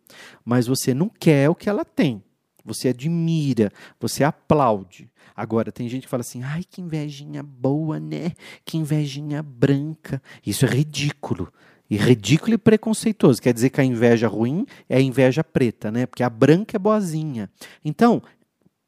mas 0.45 0.67
você 0.67 0.95
não 0.95 1.09
quer 1.09 1.51
o 1.51 1.55
que 1.55 1.69
ela 1.69 1.85
tem. 1.85 2.23
Você 2.65 2.89
admira, 2.89 3.73
você 3.99 4.23
aplaude. 4.23 5.11
Agora, 5.35 5.73
tem 5.73 5.89
gente 5.89 6.03
que 6.03 6.09
fala 6.09 6.21
assim: 6.21 6.43
ai, 6.43 6.63
que 6.63 6.81
invejinha 6.81 7.43
boa, 7.43 7.99
né? 7.99 8.33
Que 8.65 8.77
invejinha 8.77 9.43
branca. 9.43 10.23
Isso 10.45 10.67
é 10.67 10.69
ridículo. 10.69 11.53
E 11.91 11.97
ridículo 11.97 12.55
e 12.55 12.59
preconceituoso. 12.59 13.41
Quer 13.41 13.55
dizer 13.55 13.71
que 13.71 13.81
a 13.81 13.85
inveja 13.85 14.29
ruim 14.29 14.67
é 14.89 14.97
a 14.97 15.01
inveja 15.01 15.43
preta, 15.43 15.91
né? 15.91 16.07
Porque 16.07 16.23
a 16.23 16.31
branca 16.31 16.77
é 16.77 16.79
boazinha. 16.79 17.51
Então, 17.85 18.23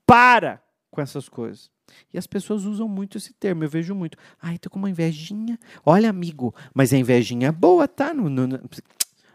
para 0.06 0.62
com 0.90 1.00
essas 1.00 1.28
coisas. 1.28 1.70
E 2.12 2.18
as 2.18 2.26
pessoas 2.26 2.64
usam 2.64 2.88
muito 2.88 3.18
esse 3.18 3.32
termo, 3.32 3.64
eu 3.64 3.68
vejo 3.68 3.94
muito. 3.94 4.16
Ai, 4.40 4.58
tô 4.58 4.70
com 4.70 4.78
uma 4.78 4.90
invejinha. 4.90 5.58
Olha, 5.84 6.08
amigo, 6.08 6.54
mas 6.74 6.92
a 6.92 6.98
invejinha 6.98 7.48
é 7.48 7.52
boa, 7.52 7.88
tá? 7.88 8.12
Não, 8.14 8.28
não, 8.28 8.60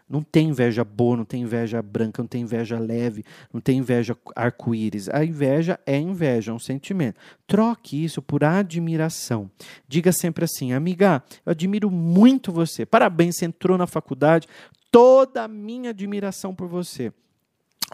não 0.08 0.22
tem 0.22 0.50
inveja 0.50 0.84
boa, 0.84 1.16
não 1.16 1.24
tem 1.24 1.42
inveja 1.42 1.82
branca, 1.82 2.22
não 2.22 2.28
tem 2.28 2.42
inveja 2.42 2.78
leve, 2.78 3.24
não 3.52 3.60
tem 3.60 3.78
inveja 3.78 4.16
arco-íris. 4.36 5.08
A 5.08 5.24
inveja 5.24 5.80
é 5.84 5.98
inveja, 5.98 6.52
é 6.52 6.54
um 6.54 6.58
sentimento. 6.58 7.18
Troque 7.46 8.04
isso 8.04 8.22
por 8.22 8.44
admiração. 8.44 9.50
Diga 9.88 10.12
sempre 10.12 10.44
assim, 10.44 10.72
amiga, 10.72 11.22
eu 11.44 11.50
admiro 11.50 11.90
muito 11.90 12.52
você. 12.52 12.86
Parabéns, 12.86 13.36
você 13.36 13.46
entrou 13.46 13.76
na 13.76 13.86
faculdade. 13.86 14.46
Toda 14.92 15.42
a 15.42 15.48
minha 15.48 15.90
admiração 15.90 16.54
por 16.54 16.68
você. 16.68 17.12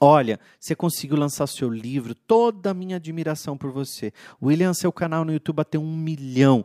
Olha, 0.00 0.40
você 0.58 0.74
conseguiu 0.74 1.16
lançar 1.16 1.46
seu 1.46 1.68
livro, 1.68 2.14
toda 2.14 2.70
a 2.70 2.74
minha 2.74 2.96
admiração 2.96 3.56
por 3.56 3.70
você. 3.70 4.12
William, 4.42 4.72
seu 4.74 4.90
canal 4.90 5.24
no 5.24 5.32
YouTube 5.32 5.56
bateu 5.56 5.80
um 5.80 5.96
milhão 5.96 6.64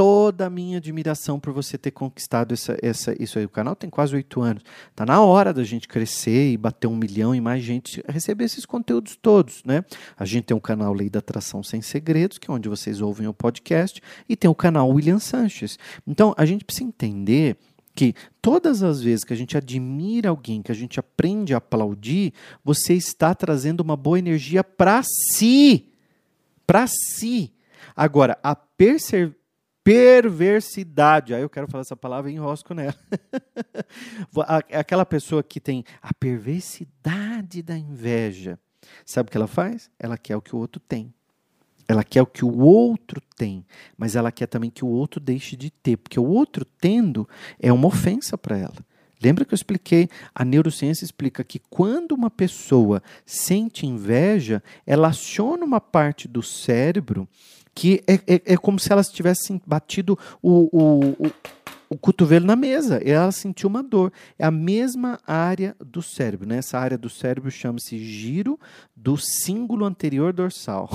toda 0.00 0.46
a 0.46 0.50
minha 0.50 0.78
admiração 0.78 1.38
por 1.38 1.52
você 1.52 1.76
ter 1.76 1.90
conquistado 1.90 2.54
essa, 2.54 2.74
essa, 2.80 3.14
isso 3.22 3.38
aí. 3.38 3.44
O 3.44 3.50
canal 3.50 3.76
tem 3.76 3.90
quase 3.90 4.14
oito 4.14 4.40
anos. 4.40 4.62
Tá 4.96 5.04
na 5.04 5.20
hora 5.20 5.52
da 5.52 5.62
gente 5.62 5.86
crescer 5.86 6.52
e 6.52 6.56
bater 6.56 6.86
um 6.86 6.96
milhão 6.96 7.34
e 7.34 7.40
mais 7.40 7.62
gente 7.62 8.02
receber 8.08 8.44
esses 8.44 8.64
conteúdos 8.64 9.14
todos, 9.20 9.62
né? 9.62 9.84
A 10.16 10.24
gente 10.24 10.44
tem 10.44 10.56
um 10.56 10.60
canal 10.60 10.94
Lei 10.94 11.10
da 11.10 11.18
Atração 11.18 11.62
Sem 11.62 11.82
Segredos, 11.82 12.38
que 12.38 12.50
é 12.50 12.54
onde 12.54 12.66
vocês 12.66 13.02
ouvem 13.02 13.28
o 13.28 13.34
podcast, 13.34 14.00
e 14.26 14.34
tem 14.34 14.50
o 14.50 14.54
canal 14.54 14.88
William 14.88 15.18
Sanches. 15.18 15.78
Então, 16.06 16.34
a 16.38 16.46
gente 16.46 16.64
precisa 16.64 16.88
entender 16.88 17.58
que 17.94 18.14
todas 18.40 18.82
as 18.82 19.02
vezes 19.02 19.22
que 19.22 19.34
a 19.34 19.36
gente 19.36 19.54
admira 19.54 20.30
alguém, 20.30 20.62
que 20.62 20.72
a 20.72 20.74
gente 20.74 20.98
aprende 20.98 21.52
a 21.52 21.58
aplaudir, 21.58 22.32
você 22.64 22.94
está 22.94 23.34
trazendo 23.34 23.80
uma 23.80 23.98
boa 23.98 24.18
energia 24.18 24.64
para 24.64 25.02
si. 25.02 25.90
Para 26.66 26.86
si. 26.86 27.52
Agora, 27.94 28.38
a 28.42 28.56
perseverança 28.56 29.39
perversidade. 29.90 31.34
Aí 31.34 31.42
eu 31.42 31.50
quero 31.50 31.66
falar 31.66 31.80
essa 31.80 31.96
palavra 31.96 32.30
e 32.30 32.34
enrosco 32.34 32.72
nela. 32.72 32.94
Aquela 34.72 35.04
pessoa 35.04 35.42
que 35.42 35.58
tem 35.58 35.84
a 36.00 36.14
perversidade 36.14 37.60
da 37.60 37.76
inveja. 37.76 38.56
Sabe 39.04 39.28
o 39.28 39.30
que 39.32 39.36
ela 39.36 39.48
faz? 39.48 39.90
Ela 39.98 40.16
quer 40.16 40.36
o 40.36 40.40
que 40.40 40.54
o 40.54 40.58
outro 40.58 40.80
tem. 40.80 41.12
Ela 41.88 42.04
quer 42.04 42.22
o 42.22 42.26
que 42.26 42.44
o 42.44 42.58
outro 42.58 43.20
tem, 43.36 43.66
mas 43.98 44.14
ela 44.14 44.30
quer 44.30 44.46
também 44.46 44.70
que 44.70 44.84
o 44.84 44.88
outro 44.88 45.18
deixe 45.18 45.56
de 45.56 45.72
ter, 45.72 45.96
porque 45.96 46.20
o 46.20 46.24
outro 46.24 46.64
tendo 46.64 47.28
é 47.58 47.72
uma 47.72 47.88
ofensa 47.88 48.38
para 48.38 48.56
ela. 48.56 48.86
Lembra 49.20 49.44
que 49.44 49.52
eu 49.52 49.56
expliquei? 49.56 50.08
A 50.32 50.44
neurociência 50.44 51.04
explica 51.04 51.42
que 51.42 51.58
quando 51.58 52.12
uma 52.12 52.30
pessoa 52.30 53.02
sente 53.26 53.86
inveja, 53.86 54.62
ela 54.86 55.08
aciona 55.08 55.64
uma 55.64 55.80
parte 55.80 56.28
do 56.28 56.44
cérebro 56.44 57.28
que 57.74 58.02
é, 58.06 58.14
é, 58.14 58.42
é 58.44 58.56
como 58.56 58.78
se 58.78 58.92
elas 58.92 59.08
tivessem 59.08 59.60
batido 59.66 60.18
o, 60.42 60.68
o, 60.72 61.26
o, 61.26 61.32
o, 61.90 61.98
cotovelo 61.98 62.46
na 62.46 62.56
mesa. 62.56 63.00
Ela 63.04 63.30
sentiu 63.32 63.68
uma 63.68 63.82
dor. 63.82 64.12
É 64.38 64.44
a 64.44 64.50
mesma 64.50 65.18
área 65.26 65.76
do 65.78 66.02
cérebro. 66.02 66.48
Né? 66.48 66.58
Essa 66.58 66.78
área 66.78 66.98
do 66.98 67.08
cérebro 67.08 67.50
chama-se 67.50 67.98
giro 67.98 68.58
do 68.96 69.16
símbolo 69.16 69.84
anterior 69.84 70.32
dorsal. 70.32 70.90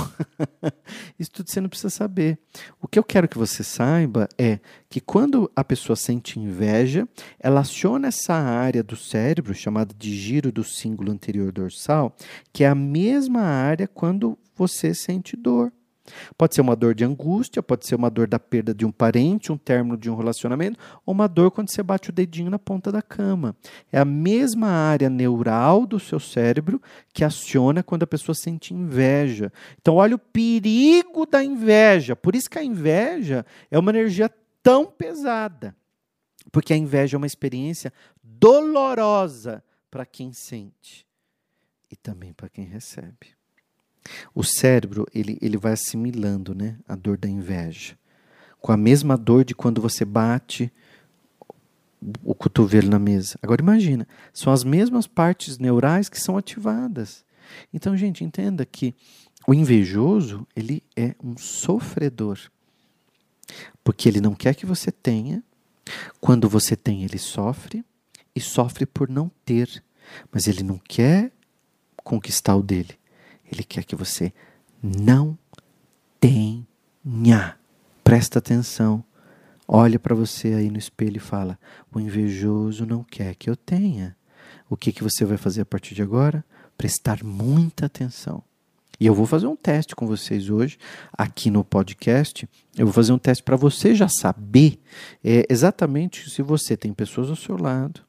Isso 1.17 1.32
tudo 1.32 1.50
você 1.50 1.62
não 1.62 1.70
precisa 1.70 1.89
saber. 1.89 2.38
O 2.82 2.88
que 2.88 3.00
eu 3.00 3.03
quero 3.03 3.27
que 3.27 3.38
você 3.38 3.63
saiba 3.63 4.27
é 4.38 4.60
que 4.89 5.00
quando 5.00 5.50
a 5.55 5.63
pessoa 5.63 5.96
sente 5.96 6.39
inveja, 6.39 7.08
ela 7.39 7.62
aciona 7.62 8.10
essa 8.10 8.34
área 8.34 8.84
do 8.84 8.96
cérebro, 8.96 9.53
chamada 9.53 9.94
de 9.98 10.15
giro 10.15 10.51
do 10.51 10.63
símbolo 10.63 11.12
anterior 11.12 11.51
dorsal, 11.51 12.15
que 12.53 12.63
é 12.63 12.67
a 12.67 12.75
mesma 12.75 13.41
área 13.41 13.88
quando 13.88 14.38
você 14.55 14.94
sente 14.94 15.36
dor. 15.36 15.72
Pode 16.38 16.55
ser 16.55 16.62
uma 16.62 16.75
dor 16.75 16.93
de 16.93 17.03
angústia, 17.03 17.63
pode 17.63 17.85
ser 17.85 17.95
uma 17.95 18.09
dor 18.09 18.27
da 18.27 18.39
perda 18.39 18.74
de 18.74 18.85
um 18.85 18.91
parente, 18.91 19.51
um 19.51 19.57
término 19.57 19.97
de 19.97 20.09
um 20.09 20.15
relacionamento, 20.15 20.79
ou 21.05 21.13
uma 21.13 21.27
dor 21.27 21.51
quando 21.51 21.69
você 21.69 21.81
bate 21.81 22.09
o 22.09 22.13
dedinho 22.13 22.50
na 22.50 22.59
ponta 22.59 22.91
da 22.91 23.01
cama. 23.01 23.55
É 23.91 24.00
a 24.00 24.05
mesma 24.05 24.67
área 24.67 25.09
neural 25.09 25.85
do 25.85 26.00
seu 26.00 26.19
cérebro 26.19 26.81
que 27.13 27.24
aciona 27.24 27.83
quando 27.83 28.03
a 28.03 28.07
pessoa 28.07 28.35
sente 28.35 28.74
inveja. 28.74 29.51
Então, 29.81 29.95
olha 29.95 30.15
o 30.15 30.19
perigo 30.19 31.25
da 31.25 31.43
inveja. 31.43 32.15
Por 32.15 32.35
isso 32.35 32.50
que 32.50 32.59
a 32.59 32.63
inveja 32.63 33.45
é 33.69 33.77
uma 33.79 33.91
energia 33.91 34.29
tão 34.62 34.85
pesada. 34.85 35.75
Porque 36.51 36.74
a 36.74 36.77
inveja 36.77 37.15
é 37.15 37.19
uma 37.19 37.27
experiência 37.27 37.91
dolorosa 38.24 39.63
para 39.89 40.05
quem 40.05 40.31
sente 40.31 41.05
e 41.89 41.95
também 41.95 42.33
para 42.33 42.50
quem 42.50 42.65
recebe. 42.65 43.35
O 44.33 44.43
cérebro 44.43 45.05
ele, 45.13 45.38
ele 45.41 45.57
vai 45.57 45.74
assimilando 45.74 46.53
né, 46.53 46.77
a 46.88 46.95
dor 46.95 47.17
da 47.17 47.27
inveja. 47.27 47.97
Com 48.59 48.71
a 48.71 48.77
mesma 48.77 49.17
dor 49.17 49.43
de 49.43 49.53
quando 49.53 49.81
você 49.81 50.05
bate 50.05 50.71
o 52.24 52.35
cotovelo 52.35 52.89
na 52.89 53.00
mesa. 53.00 53.38
Agora 53.41 53.62
imagina, 53.62 54.07
são 54.33 54.51
as 54.53 54.63
mesmas 54.63 55.07
partes 55.07 55.57
neurais 55.57 56.09
que 56.09 56.19
são 56.19 56.38
ativadas. 56.38 57.25
Então, 57.74 57.95
gente, 57.95 58.24
entenda 58.24 58.65
que 58.65 58.93
o 59.47 59.53
invejoso, 59.53 60.47
ele 60.55 60.83
é 60.95 61.15
um 61.24 61.38
sofredor. 61.38 62.39
Porque 63.83 64.09
ele 64.09 64.19
não 64.19 64.33
quer 64.33 64.55
que 64.55 64.65
você 64.65 64.91
tenha. 64.91 65.43
Quando 66.19 66.50
você 66.50 66.75
tem, 66.75 67.03
ele 67.03 67.19
sofre 67.19 67.85
e 68.35 68.41
sofre 68.41 68.85
por 68.85 69.07
não 69.07 69.29
ter. 69.45 69.83
Mas 70.31 70.47
ele 70.47 70.63
não 70.63 70.79
quer 70.79 71.31
conquistar 72.03 72.55
o 72.55 72.63
dele. 72.63 72.97
Ele 73.52 73.64
quer 73.64 73.84
que 73.84 73.96
você 73.96 74.34
não 74.82 75.38
tenha. 76.20 77.58
Presta 78.04 78.40
atenção. 78.40 79.04
Olha 79.68 79.98
para 79.98 80.14
você 80.14 80.50
aí 80.50 80.70
no 80.70 80.78
espelho 80.78 81.18
e 81.18 81.20
fala: 81.20 81.58
O 81.94 82.00
invejoso 82.00 82.86
não 82.86 83.04
quer 83.04 83.36
que 83.36 83.50
eu 83.50 83.56
tenha. 83.56 84.16
O 84.70 84.78
que, 84.78 84.92
que 84.92 85.04
você 85.04 85.25
vai 85.25 85.38
fazer 85.38 85.62
a 85.62 85.66
partir 85.66 85.96
de 85.96 86.02
agora? 86.02 86.44
Prestar 86.78 87.24
muita 87.24 87.86
atenção. 87.86 88.44
E 89.00 89.06
eu 89.06 89.14
vou 89.14 89.25
fazer 89.25 89.48
um 89.48 89.56
teste 89.56 89.96
com 89.96 90.08
vocês 90.08 90.50
hoje, 90.50 90.78
aqui 91.12 91.50
no 91.50 91.64
podcast. 91.64 92.48
Eu 92.78 92.86
vou 92.86 92.94
fazer 92.94 93.12
um 93.12 93.18
teste 93.18 93.44
para 93.44 93.58
você 93.58 93.94
já 93.94 94.08
saber 94.08 94.80
é, 95.24 95.46
exatamente 95.50 96.30
se 96.30 96.42
você 96.42 96.78
tem 96.78 96.94
pessoas 96.94 97.30
ao 97.30 97.36
seu 97.36 97.58
lado, 97.58 98.02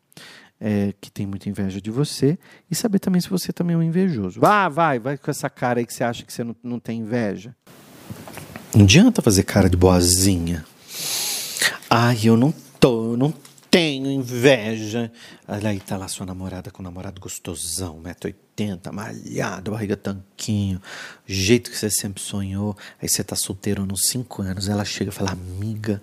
é, 0.60 0.94
que 1.00 1.10
tem 1.10 1.26
muita 1.26 1.48
inveja 1.48 1.80
de 1.80 1.90
você 1.90 2.38
e 2.70 2.75
saber 2.75 2.98
também 2.98 3.20
se 3.20 3.28
você 3.28 3.52
também 3.52 3.75
é 3.75 3.78
um 3.78 3.82
invejoso. 3.82 4.40
Vá, 4.40 4.68
vai, 4.68 4.98
vai 4.98 5.16
com 5.16 5.30
essa 5.30 5.50
cara 5.50 5.80
aí 5.80 5.86
que 5.86 5.92
você 5.92 6.04
acha 6.04 6.25
que 6.25 6.32
você 6.32 6.42
não, 6.42 6.56
não 6.62 6.78
tem 6.80 7.00
inveja. 7.00 7.54
Não 8.75 8.84
adianta 8.84 9.22
fazer 9.22 9.42
cara 9.42 9.70
de 9.70 9.76
boazinha. 9.76 10.64
Ai, 11.88 12.18
eu 12.25 12.36
não 12.36 12.52
tô, 12.80 13.12
eu 13.12 13.16
não 13.16 13.32
tenho 13.70 14.11
inveja. 14.11 15.11
Olha 15.46 15.70
aí, 15.70 15.80
tá 15.80 15.96
lá 15.96 16.08
sua 16.08 16.26
namorada 16.26 16.70
com 16.70 16.82
um 16.82 16.85
namorado 16.85 17.20
gostosão, 17.20 18.00
1,80m, 18.02 18.92
malhado, 18.92 19.70
barriga 19.70 19.96
tanquinho, 19.96 20.80
jeito 21.26 21.70
que 21.70 21.76
você 21.76 21.90
sempre 21.90 22.23
sonhou. 22.23 22.76
Aí 23.00 23.08
você 23.08 23.23
tá 23.23 23.37
solteiro 23.37 23.82
uns 23.82 24.08
5 24.08 24.42
anos. 24.42 24.68
Ela 24.68 24.85
chega 24.85 25.11
e 25.11 25.14
fala, 25.14 25.32
amiga, 25.32 26.02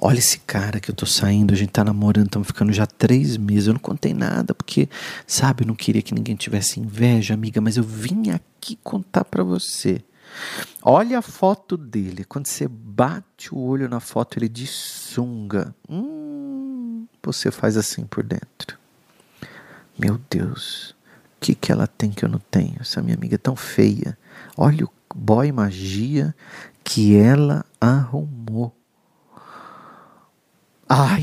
Olha 0.00 0.18
esse 0.18 0.38
cara 0.40 0.80
que 0.80 0.90
eu 0.90 0.94
tô 0.94 1.06
saindo, 1.06 1.54
a 1.54 1.56
gente 1.56 1.70
tá 1.70 1.82
namorando, 1.82 2.26
estamos 2.26 2.48
ficando 2.48 2.72
já 2.72 2.84
três 2.84 3.36
meses. 3.38 3.68
Eu 3.68 3.74
não 3.74 3.80
contei 3.80 4.12
nada, 4.12 4.54
porque, 4.54 4.88
sabe, 5.26 5.62
eu 5.62 5.66
não 5.66 5.74
queria 5.74 6.02
que 6.02 6.12
ninguém 6.12 6.36
tivesse 6.36 6.80
inveja, 6.80 7.32
amiga, 7.32 7.60
mas 7.60 7.76
eu 7.76 7.84
vim 7.84 8.30
aqui 8.30 8.76
contar 8.82 9.24
para 9.24 9.42
você. 9.42 10.02
Olha 10.82 11.18
a 11.18 11.22
foto 11.22 11.76
dele. 11.76 12.24
Quando 12.24 12.46
você 12.46 12.66
bate 12.68 13.54
o 13.54 13.58
olho 13.58 13.88
na 13.88 14.00
foto, 14.00 14.38
ele 14.38 14.48
de 14.48 14.66
sunga. 14.66 15.74
Hum, 15.88 16.73
você 17.22 17.50
faz 17.50 17.76
assim 17.76 18.04
por 18.04 18.22
dentro. 18.22 18.78
Meu 19.98 20.20
Deus, 20.28 20.90
o 20.90 21.40
que, 21.40 21.54
que 21.54 21.70
ela 21.70 21.86
tem 21.86 22.10
que 22.10 22.24
eu 22.24 22.28
não 22.28 22.40
tenho? 22.50 22.76
Essa 22.80 23.02
minha 23.02 23.16
amiga 23.16 23.36
é 23.36 23.38
tão 23.38 23.54
feia. 23.54 24.18
Olha 24.56 24.84
o 24.84 24.90
boy 25.14 25.50
magia 25.52 26.34
que 26.82 27.16
ela 27.16 27.64
arrumou. 27.80 28.34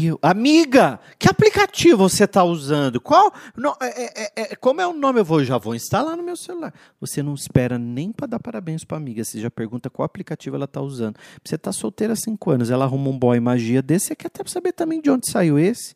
Eu, 0.04 0.18
amiga, 0.22 1.00
que 1.20 1.30
aplicativo 1.30 2.10
você 2.10 2.24
está 2.24 2.44
usando? 2.44 3.00
Qual? 3.00 3.32
No, 3.56 3.76
é, 3.82 4.04
é, 4.04 4.14
é, 4.24 4.54
é, 4.54 4.56
como 4.56 4.82
é 4.82 4.88
o 4.88 4.94
nome? 4.94 5.20
Eu 5.20 5.26
vou, 5.26 5.44
já 5.44 5.58
vou 5.58 5.76
instalar 5.76 6.18
no 6.18 6.24
meu 6.24 6.36
celular. 6.36 6.74
Você 7.00 7.22
não 7.22 7.36
espera 7.36 7.78
nem 7.78 8.12
para 8.12 8.26
dar 8.26 8.40
parabéns 8.40 8.84
para 8.84 8.98
amiga. 8.98 9.24
Você 9.24 9.40
já 9.40 9.52
pergunta 9.52 9.90
qual 9.90 10.06
aplicativo 10.06 10.56
ela 10.56 10.66
está 10.66 10.82
usando. 10.82 11.18
Você 11.44 11.56
está 11.56 11.72
solteira 11.72 12.14
há 12.14 12.16
cinco 12.16 12.50
anos, 12.50 12.72
ela 12.72 12.86
arruma 12.86 13.10
um 13.10 13.20
boy 13.20 13.40
magia 13.40 13.82
desse, 13.82 14.08
você 14.08 14.16
quer 14.16 14.28
até 14.28 14.44
saber 14.48 14.72
também 14.72 15.00
de 15.00 15.12
onde 15.12 15.30
saiu 15.30 15.60
esse. 15.60 15.96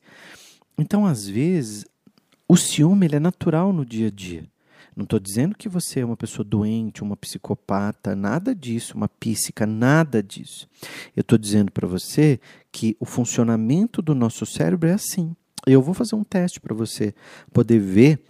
Então, 0.78 1.06
às 1.06 1.26
vezes, 1.26 1.86
o 2.48 2.56
ciúme 2.56 3.08
ele 3.08 3.16
é 3.16 3.20
natural 3.20 3.74
no 3.74 3.86
dia 3.86 4.08
a 4.08 4.12
dia. 4.12 4.46
Não 4.96 5.04
estou 5.04 5.20
dizendo 5.20 5.56
que 5.56 5.68
você 5.68 6.00
é 6.00 6.06
uma 6.06 6.16
pessoa 6.16 6.46
doente, 6.46 7.04
uma 7.04 7.18
psicopata, 7.18 8.16
nada 8.16 8.56
disso, 8.56 8.96
uma 8.96 9.10
psíquica, 9.10 9.66
nada 9.66 10.24
disso. 10.24 10.70
Eu 11.14 11.20
estou 11.20 11.38
dizendo 11.38 11.70
para 11.70 11.86
você 11.86 12.40
que 12.76 12.98
o 13.00 13.06
funcionamento 13.06 14.02
do 14.02 14.14
nosso 14.14 14.46
cérebro 14.46 14.90
é 14.90 14.92
assim. 14.92 15.34
Eu 15.66 15.82
vou 15.82 15.94
fazer 15.94 16.14
um 16.14 16.26
teste 16.26 16.60
para 16.60 16.76
você 16.76 17.16
poder 17.54 17.80
ver 17.80 18.22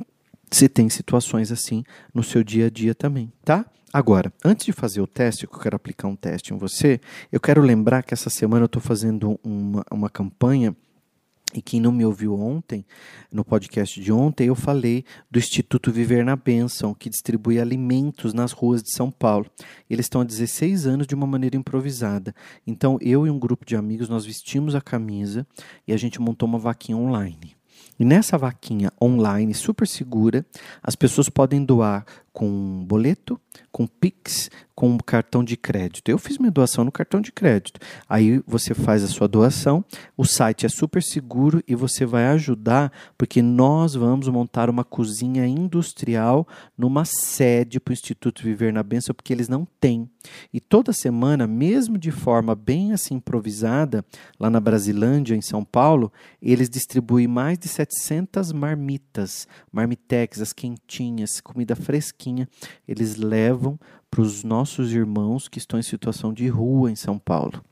se 0.51 0.69
tem 0.69 0.87
situações 0.87 1.51
assim 1.51 1.83
no 2.13 2.21
seu 2.21 2.43
dia 2.43 2.67
a 2.67 2.69
dia 2.69 2.93
também, 2.93 3.33
tá? 3.43 3.65
Agora, 3.91 4.31
antes 4.43 4.67
de 4.67 4.71
fazer 4.71 5.01
o 5.01 5.07
teste, 5.07 5.47
que 5.47 5.55
eu 5.55 5.59
quero 5.59 5.75
aplicar 5.75 6.07
um 6.07 6.15
teste 6.15 6.53
em 6.53 6.57
você, 6.57 7.01
eu 7.31 7.39
quero 7.39 7.59
lembrar 7.59 8.03
que 8.03 8.13
essa 8.13 8.29
semana 8.29 8.65
eu 8.65 8.67
estou 8.67 8.81
fazendo 8.81 9.39
uma, 9.43 9.83
uma 9.91 10.09
campanha 10.11 10.75
e 11.53 11.61
quem 11.61 11.79
não 11.79 11.91
me 11.91 12.05
ouviu 12.05 12.33
ontem, 12.37 12.85
no 13.31 13.45
podcast 13.45 14.01
de 14.01 14.11
ontem, 14.11 14.47
eu 14.47 14.55
falei 14.55 15.05
do 15.29 15.39
Instituto 15.39 15.91
Viver 15.91 16.25
na 16.25 16.35
Bênção, 16.35 16.93
que 16.93 17.09
distribui 17.09 17.59
alimentos 17.59 18.33
nas 18.33 18.51
ruas 18.51 18.81
de 18.81 18.91
São 18.91 19.11
Paulo. 19.11 19.45
Eles 19.89 20.05
estão 20.05 20.21
há 20.21 20.23
16 20.23 20.85
anos 20.85 21.07
de 21.07 21.15
uma 21.15 21.27
maneira 21.27 21.55
improvisada. 21.55 22.33
Então, 22.65 22.97
eu 22.99 23.25
e 23.25 23.29
um 23.29 23.39
grupo 23.39 23.65
de 23.65 23.75
amigos, 23.75 24.09
nós 24.09 24.25
vestimos 24.25 24.75
a 24.75 24.81
camisa 24.81 25.45
e 25.87 25.93
a 25.93 25.97
gente 25.97 26.19
montou 26.19 26.49
uma 26.49 26.59
vaquinha 26.59 26.97
online. 26.97 27.55
E 27.97 28.03
nessa 28.03 28.37
vaquinha 28.37 28.91
online 29.01 29.53
super 29.53 29.87
segura, 29.87 30.45
as 30.83 30.95
pessoas 30.95 31.29
podem 31.29 31.63
doar 31.63 32.05
com 32.35 32.83
boleto, 32.85 33.39
com 33.71 33.87
Pix, 33.87 34.51
com 34.75 34.97
cartão 34.97 35.41
de 35.41 35.55
crédito. 35.55 36.09
Eu 36.09 36.17
fiz 36.17 36.37
minha 36.37 36.51
doação 36.51 36.83
no 36.83 36.91
cartão 36.91 37.21
de 37.21 37.31
crédito. 37.31 37.79
Aí 38.09 38.43
você 38.45 38.73
faz 38.73 39.05
a 39.05 39.07
sua 39.07 39.25
doação, 39.25 39.85
o 40.17 40.25
site 40.25 40.65
é 40.65 40.69
super 40.69 41.01
seguro 41.01 41.63
e 41.65 41.73
você 41.75 42.05
vai 42.05 42.27
ajudar, 42.27 42.91
porque 43.17 43.41
nós 43.41 43.95
vamos 43.95 44.27
montar 44.27 44.69
uma 44.69 44.83
cozinha 44.83 45.47
industrial 45.47 46.45
numa 46.77 47.05
sede 47.05 47.79
para 47.79 47.91
o 47.91 47.93
Instituto 47.93 48.43
Viver 48.43 48.73
na 48.73 48.83
Benção, 48.83 49.15
porque 49.15 49.31
eles 49.31 49.47
não 49.47 49.65
têm. 49.79 50.09
E 50.53 50.59
toda 50.59 50.91
semana, 50.91 51.47
mesmo 51.47 51.97
de 51.97 52.11
forma 52.11 52.53
bem 52.53 52.91
assim 52.91 53.15
improvisada, 53.15 54.03
lá 54.37 54.49
na 54.49 54.59
Brasilândia, 54.59 55.35
em 55.35 55.41
São 55.41 55.63
Paulo, 55.63 56.11
eles 56.41 56.69
distribuem 56.69 57.27
mais 57.27 57.57
de 57.57 57.69
700 57.69 58.51
marmitas, 58.51 59.47
marmitex, 59.71 60.41
as 60.41 60.51
quentinhas, 60.51 61.39
comida 61.39 61.77
fresquinha 61.77 62.24
eles 62.87 63.15
levam 63.15 63.79
para 64.09 64.21
os 64.21 64.43
nossos 64.43 64.93
irmãos 64.93 65.47
que 65.47 65.57
estão 65.57 65.79
em 65.79 65.83
situação 65.83 66.33
de 66.33 66.47
rua 66.47 66.91
em 66.91 66.95
São 66.95 67.19
Paulo. 67.19 67.63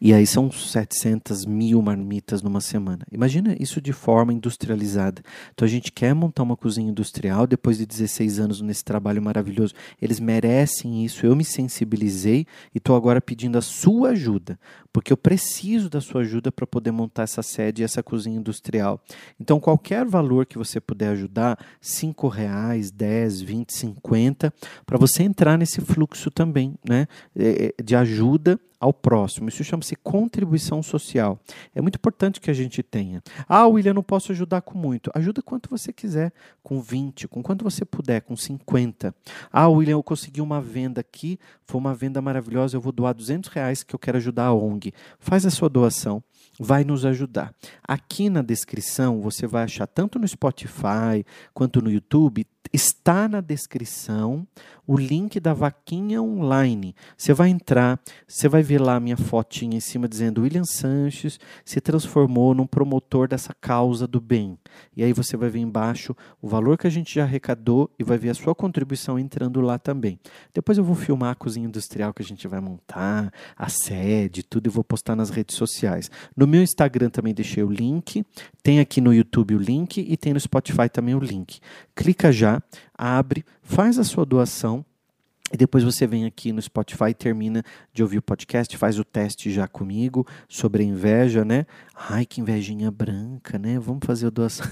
E 0.00 0.12
aí 0.12 0.26
são 0.26 0.50
700 0.50 1.46
mil 1.46 1.80
marmitas 1.80 2.42
numa 2.42 2.60
semana. 2.60 3.06
Imagina 3.10 3.56
isso 3.58 3.80
de 3.80 3.92
forma 3.92 4.32
industrializada. 4.32 5.22
Então 5.52 5.66
a 5.66 5.68
gente 5.68 5.92
quer 5.92 6.14
montar 6.14 6.42
uma 6.42 6.56
cozinha 6.56 6.90
industrial 6.90 7.46
depois 7.46 7.78
de 7.78 7.86
16 7.86 8.38
anos 8.38 8.60
nesse 8.60 8.84
trabalho 8.84 9.22
maravilhoso. 9.22 9.74
Eles 10.00 10.20
merecem 10.20 11.04
isso. 11.04 11.26
Eu 11.26 11.36
me 11.36 11.44
sensibilizei 11.44 12.46
e 12.74 12.78
estou 12.78 12.96
agora 12.96 13.20
pedindo 13.20 13.58
a 13.58 13.62
sua 13.62 14.10
ajuda, 14.10 14.58
porque 14.92 15.12
eu 15.12 15.16
preciso 15.16 15.88
da 15.88 16.00
sua 16.00 16.22
ajuda 16.22 16.52
para 16.52 16.66
poder 16.66 16.90
montar 16.90 17.22
essa 17.22 17.42
sede 17.42 17.82
e 17.82 17.84
essa 17.84 18.02
cozinha 18.02 18.38
industrial. 18.38 19.00
Então 19.40 19.60
qualquer 19.60 20.04
valor 20.04 20.46
que 20.46 20.58
você 20.58 20.80
puder 20.80 21.08
ajudar, 21.10 21.58
5 21.80 22.28
reais, 22.28 22.90
10, 22.90 23.40
20, 23.40 23.72
50, 23.72 24.52
para 24.84 24.98
você 24.98 25.22
entrar 25.22 25.58
nesse 25.58 25.80
fluxo 25.80 26.30
também, 26.30 26.74
né, 26.88 27.06
é, 27.36 27.72
é, 27.78 27.82
de 27.82 27.96
ajuda 27.96 28.58
ao 28.78 28.92
próximo. 28.92 29.48
Isso 29.48 29.64
chama-se 29.64 29.96
contribuição 29.96 30.82
social. 30.82 31.38
É 31.74 31.80
muito 31.80 31.96
importante 31.96 32.40
que 32.40 32.50
a 32.50 32.54
gente 32.54 32.82
tenha. 32.82 33.22
Ah, 33.48 33.66
William, 33.66 33.94
não 33.94 34.02
posso 34.02 34.32
ajudar 34.32 34.62
com 34.62 34.76
muito. 34.76 35.10
Ajuda 35.14 35.42
quanto 35.42 35.70
você 35.70 35.92
quiser, 35.92 36.32
com 36.62 36.80
20, 36.80 37.28
com 37.28 37.42
quanto 37.42 37.64
você 37.64 37.84
puder, 37.84 38.22
com 38.22 38.36
50. 38.36 39.14
Ah, 39.52 39.68
William, 39.68 39.92
eu 39.92 40.02
consegui 40.02 40.40
uma 40.40 40.60
venda 40.60 41.00
aqui, 41.00 41.38
foi 41.64 41.80
uma 41.80 41.94
venda 41.94 42.20
maravilhosa, 42.20 42.76
eu 42.76 42.80
vou 42.80 42.92
doar 42.92 43.14
200 43.14 43.50
reais 43.50 43.82
que 43.82 43.94
eu 43.94 43.98
quero 43.98 44.18
ajudar 44.18 44.46
a 44.46 44.54
ONG. 44.54 44.92
Faz 45.18 45.46
a 45.46 45.50
sua 45.50 45.68
doação 45.68 46.22
vai 46.58 46.84
nos 46.84 47.04
ajudar. 47.04 47.54
Aqui 47.82 48.30
na 48.30 48.42
descrição 48.42 49.20
você 49.20 49.46
vai 49.46 49.64
achar 49.64 49.86
tanto 49.86 50.18
no 50.18 50.28
Spotify 50.28 51.24
quanto 51.52 51.82
no 51.82 51.90
YouTube 51.90 52.46
está 52.74 53.28
na 53.28 53.40
descrição 53.40 54.46
o 54.86 54.96
link 54.96 55.40
da 55.40 55.54
vaquinha 55.54 56.20
online. 56.20 56.94
Você 57.16 57.32
vai 57.32 57.48
entrar, 57.48 57.98
você 58.26 58.48
vai 58.48 58.62
ver 58.62 58.80
lá 58.80 58.96
a 58.96 59.00
minha 59.00 59.16
fotinha 59.16 59.76
em 59.76 59.80
cima 59.80 60.08
dizendo 60.08 60.42
William 60.42 60.64
Sanches 60.64 61.38
se 61.64 61.80
transformou 61.80 62.54
num 62.54 62.66
promotor 62.66 63.28
dessa 63.28 63.54
causa 63.54 64.06
do 64.06 64.20
bem. 64.20 64.58
E 64.96 65.02
aí 65.02 65.12
você 65.12 65.36
vai 65.36 65.48
ver 65.48 65.60
embaixo 65.60 66.14
o 66.42 66.48
valor 66.48 66.76
que 66.76 66.86
a 66.86 66.90
gente 66.90 67.14
já 67.14 67.22
arrecadou 67.22 67.90
e 67.98 68.04
vai 68.04 68.18
ver 68.18 68.30
a 68.30 68.34
sua 68.34 68.54
contribuição 68.54 69.18
entrando 69.18 69.60
lá 69.60 69.78
também. 69.78 70.18
Depois 70.52 70.76
eu 70.76 70.84
vou 70.84 70.94
filmar 70.94 71.30
a 71.30 71.34
cozinha 71.34 71.66
industrial 71.66 72.12
que 72.12 72.22
a 72.22 72.26
gente 72.26 72.46
vai 72.46 72.60
montar, 72.60 73.32
a 73.56 73.68
sede, 73.68 74.42
tudo 74.42 74.66
e 74.66 74.70
vou 74.70 74.84
postar 74.84 75.16
nas 75.16 75.30
redes 75.30 75.56
sociais. 75.56 76.10
No 76.36 76.46
meu 76.46 76.62
Instagram 76.62 77.08
também 77.08 77.32
deixei 77.32 77.62
o 77.62 77.70
link, 77.70 78.24
tem 78.64 78.80
aqui 78.80 78.98
no 78.98 79.12
YouTube 79.12 79.54
o 79.54 79.58
link 79.58 79.98
e 79.98 80.16
tem 80.16 80.32
no 80.32 80.40
Spotify 80.40 80.88
também 80.90 81.14
o 81.14 81.20
link. 81.20 81.60
Clica 81.94 82.32
já 82.32 82.62
abre, 82.96 83.44
faz 83.62 83.98
a 83.98 84.04
sua 84.04 84.24
doação. 84.24 84.82
E 85.52 85.56
depois 85.56 85.84
você 85.84 86.06
vem 86.06 86.24
aqui 86.24 86.50
no 86.50 86.62
Spotify, 86.62 87.12
termina 87.12 87.62
de 87.92 88.02
ouvir 88.02 88.16
o 88.16 88.22
podcast, 88.22 88.74
faz 88.78 88.98
o 88.98 89.04
teste 89.04 89.50
já 89.50 89.68
comigo 89.68 90.26
sobre 90.48 90.82
a 90.82 90.86
inveja, 90.86 91.44
né? 91.44 91.66
Ai, 91.94 92.24
que 92.24 92.40
invejinha 92.40 92.90
branca, 92.90 93.58
né? 93.58 93.78
Vamos 93.78 94.06
fazer 94.06 94.28
a 94.28 94.30
doação. 94.30 94.66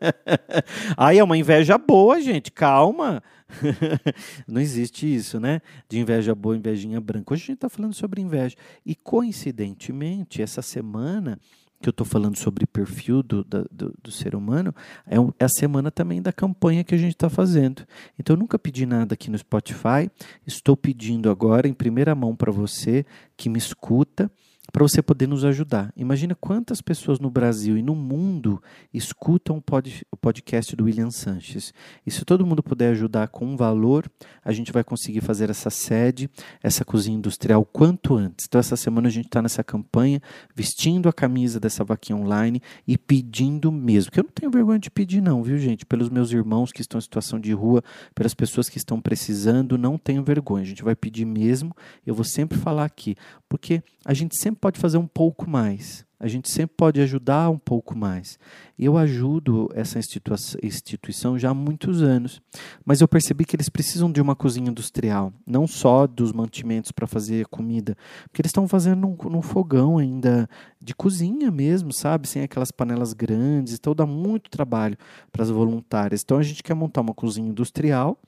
Ai, 0.94 1.18
é 1.18 1.24
uma 1.24 1.38
inveja 1.38 1.78
boa, 1.78 2.20
gente, 2.20 2.52
calma. 2.52 3.22
Não 4.46 4.60
existe 4.60 5.12
isso, 5.12 5.40
né? 5.40 5.62
De 5.88 5.98
inveja 5.98 6.34
boa, 6.34 6.54
invejinha 6.54 7.00
branca. 7.00 7.32
Hoje 7.32 7.44
a 7.44 7.46
gente 7.46 7.56
está 7.56 7.70
falando 7.70 7.94
sobre 7.94 8.20
inveja. 8.20 8.56
E 8.84 8.94
coincidentemente, 8.94 10.42
essa 10.42 10.60
semana 10.60 11.38
que 11.80 11.88
eu 11.88 11.92
estou 11.92 12.06
falando 12.06 12.36
sobre 12.36 12.66
perfil 12.66 13.22
do, 13.22 13.42
do, 13.42 13.94
do 14.02 14.10
ser 14.10 14.34
humano, 14.34 14.74
é, 15.06 15.18
um, 15.18 15.32
é, 15.38 15.44
a 15.46 15.48
semana 15.48 15.90
também 15.90 16.20
da 16.20 16.32
campanha 16.32 16.84
que 16.84 16.94
a 16.94 16.98
gente 16.98 17.14
está 17.14 17.30
fazendo. 17.30 17.86
Então, 18.18 18.34
eu 18.34 18.38
nunca 18.38 18.58
pedi 18.58 18.84
nada 18.84 19.14
aqui 19.14 19.30
no 19.30 19.38
Spotify, 19.38 20.10
estou 20.46 20.76
pedindo 20.76 21.30
agora 21.30 21.66
em 21.66 21.72
primeira 21.72 22.14
mão 22.14 22.36
para 22.36 22.52
você 22.52 23.06
que 23.36 23.48
me 23.48 23.58
escuta 23.58 24.30
para 24.70 24.82
você 24.82 25.02
poder 25.02 25.26
nos 25.26 25.44
ajudar. 25.44 25.92
Imagina 25.96 26.34
quantas 26.34 26.80
pessoas 26.80 27.18
no 27.18 27.30
Brasil 27.30 27.76
e 27.76 27.82
no 27.82 27.94
mundo 27.94 28.62
escutam 28.92 29.56
o, 29.56 29.62
pod, 29.62 30.06
o 30.10 30.16
podcast 30.16 30.74
do 30.76 30.84
William 30.84 31.10
Sanches. 31.10 31.74
E 32.06 32.10
se 32.10 32.24
todo 32.24 32.46
mundo 32.46 32.62
puder 32.62 32.90
ajudar 32.92 33.28
com 33.28 33.46
um 33.46 33.56
valor, 33.56 34.10
a 34.44 34.52
gente 34.52 34.72
vai 34.72 34.84
conseguir 34.84 35.20
fazer 35.20 35.50
essa 35.50 35.70
sede, 35.70 36.30
essa 36.62 36.84
cozinha 36.84 37.16
industrial 37.16 37.64
quanto 37.64 38.14
antes. 38.14 38.46
Então, 38.48 38.58
essa 38.58 38.76
semana 38.76 39.08
a 39.08 39.10
gente 39.10 39.26
está 39.26 39.42
nessa 39.42 39.64
campanha, 39.64 40.20
vestindo 40.54 41.08
a 41.08 41.12
camisa 41.12 41.58
dessa 41.58 41.84
vaquinha 41.84 42.16
online 42.16 42.62
e 42.86 42.96
pedindo 42.96 43.72
mesmo. 43.72 44.12
Que 44.12 44.20
eu 44.20 44.24
não 44.24 44.30
tenho 44.30 44.50
vergonha 44.50 44.78
de 44.78 44.90
pedir, 44.90 45.20
não, 45.20 45.42
viu, 45.42 45.58
gente? 45.58 45.84
Pelos 45.84 46.08
meus 46.08 46.30
irmãos 46.32 46.72
que 46.72 46.80
estão 46.80 46.98
em 46.98 47.02
situação 47.02 47.40
de 47.40 47.52
rua, 47.52 47.82
pelas 48.14 48.34
pessoas 48.34 48.68
que 48.68 48.78
estão 48.78 49.00
precisando, 49.00 49.76
não 49.76 49.98
tenho 49.98 50.22
vergonha. 50.22 50.62
A 50.62 50.66
gente 50.66 50.82
vai 50.82 50.94
pedir 50.94 51.24
mesmo. 51.24 51.74
Eu 52.06 52.14
vou 52.14 52.24
sempre 52.24 52.56
falar 52.58 52.84
aqui, 52.84 53.16
porque 53.48 53.82
a 54.04 54.14
gente 54.14 54.36
sempre 54.36 54.59
pode 54.60 54.78
fazer 54.78 54.98
um 54.98 55.06
pouco 55.06 55.48
mais. 55.48 56.04
A 56.22 56.28
gente 56.28 56.50
sempre 56.50 56.76
pode 56.76 57.00
ajudar 57.00 57.48
um 57.48 57.56
pouco 57.56 57.96
mais. 57.96 58.38
Eu 58.78 58.98
ajudo 58.98 59.70
essa 59.74 59.98
instituição 59.98 61.38
já 61.38 61.48
há 61.48 61.54
muitos 61.54 62.02
anos, 62.02 62.42
mas 62.84 63.00
eu 63.00 63.08
percebi 63.08 63.46
que 63.46 63.56
eles 63.56 63.70
precisam 63.70 64.12
de 64.12 64.20
uma 64.20 64.36
cozinha 64.36 64.68
industrial, 64.68 65.32
não 65.46 65.66
só 65.66 66.06
dos 66.06 66.30
mantimentos 66.30 66.92
para 66.92 67.06
fazer 67.06 67.46
comida, 67.46 67.96
porque 68.24 68.42
eles 68.42 68.50
estão 68.50 68.68
fazendo 68.68 69.00
num, 69.00 69.30
num, 69.30 69.40
fogão 69.40 69.96
ainda 69.96 70.46
de 70.78 70.94
cozinha 70.94 71.50
mesmo, 71.50 71.90
sabe? 71.90 72.28
Sem 72.28 72.42
aquelas 72.42 72.70
panelas 72.70 73.14
grandes, 73.14 73.72
então 73.72 73.94
dá 73.94 74.04
muito 74.04 74.50
trabalho 74.50 74.98
para 75.32 75.42
as 75.42 75.48
voluntárias. 75.48 76.20
Então 76.22 76.36
a 76.36 76.42
gente 76.42 76.62
quer 76.62 76.74
montar 76.74 77.00
uma 77.00 77.14
cozinha 77.14 77.48
industrial 77.48 78.18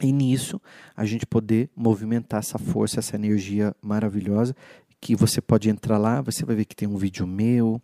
e 0.00 0.10
nisso 0.10 0.58
a 0.96 1.04
gente 1.04 1.26
poder 1.26 1.68
movimentar 1.76 2.38
essa 2.38 2.58
força, 2.58 3.00
essa 3.00 3.14
energia 3.16 3.76
maravilhosa 3.82 4.56
que 5.00 5.16
você 5.16 5.40
pode 5.40 5.70
entrar 5.70 5.96
lá, 5.96 6.20
você 6.20 6.44
vai 6.44 6.54
ver 6.54 6.66
que 6.66 6.76
tem 6.76 6.86
um 6.86 6.96
vídeo 6.96 7.26
meu, 7.26 7.80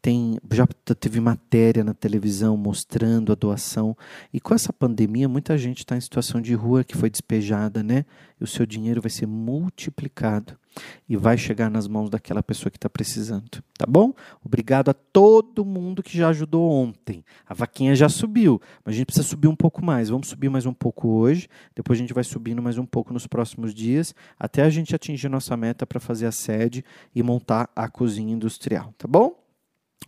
tem 0.00 0.38
já 0.52 0.66
teve 0.98 1.20
matéria 1.20 1.82
na 1.82 1.92
televisão 1.92 2.56
mostrando 2.56 3.32
a 3.32 3.34
doação. 3.34 3.96
E 4.32 4.40
com 4.40 4.54
essa 4.54 4.72
pandemia, 4.72 5.28
muita 5.28 5.58
gente 5.58 5.78
está 5.78 5.96
em 5.96 6.00
situação 6.00 6.40
de 6.40 6.54
rua 6.54 6.84
que 6.84 6.96
foi 6.96 7.10
despejada, 7.10 7.82
né? 7.82 8.04
E 8.40 8.44
o 8.44 8.46
seu 8.46 8.64
dinheiro 8.64 9.00
vai 9.00 9.10
ser 9.10 9.26
multiplicado 9.26 10.59
e 11.08 11.16
vai 11.16 11.36
chegar 11.36 11.70
nas 11.70 11.88
mãos 11.88 12.08
daquela 12.08 12.42
pessoa 12.42 12.70
que 12.70 12.76
está 12.76 12.88
precisando. 12.88 13.62
Tá 13.76 13.86
bom? 13.86 14.12
Obrigado 14.44 14.90
a 14.90 14.94
todo 14.94 15.64
mundo 15.64 16.02
que 16.02 16.16
já 16.16 16.28
ajudou 16.28 16.70
ontem. 16.70 17.24
A 17.46 17.54
vaquinha 17.54 17.94
já 17.94 18.08
subiu, 18.08 18.60
mas 18.84 18.94
a 18.94 18.96
gente 18.96 19.06
precisa 19.06 19.26
subir 19.26 19.48
um 19.48 19.56
pouco 19.56 19.84
mais. 19.84 20.08
Vamos 20.08 20.28
subir 20.28 20.48
mais 20.48 20.66
um 20.66 20.72
pouco 20.72 21.08
hoje, 21.08 21.48
depois 21.74 21.98
a 21.98 22.00
gente 22.00 22.14
vai 22.14 22.24
subindo 22.24 22.62
mais 22.62 22.78
um 22.78 22.86
pouco 22.86 23.12
nos 23.12 23.26
próximos 23.26 23.74
dias, 23.74 24.14
até 24.38 24.62
a 24.62 24.70
gente 24.70 24.94
atingir 24.94 25.28
nossa 25.28 25.56
meta 25.56 25.86
para 25.86 26.00
fazer 26.00 26.26
a 26.26 26.32
sede 26.32 26.84
e 27.14 27.22
montar 27.22 27.68
a 27.74 27.88
cozinha 27.88 28.32
industrial. 28.32 28.94
Tá 28.96 29.08
bom? 29.08 29.49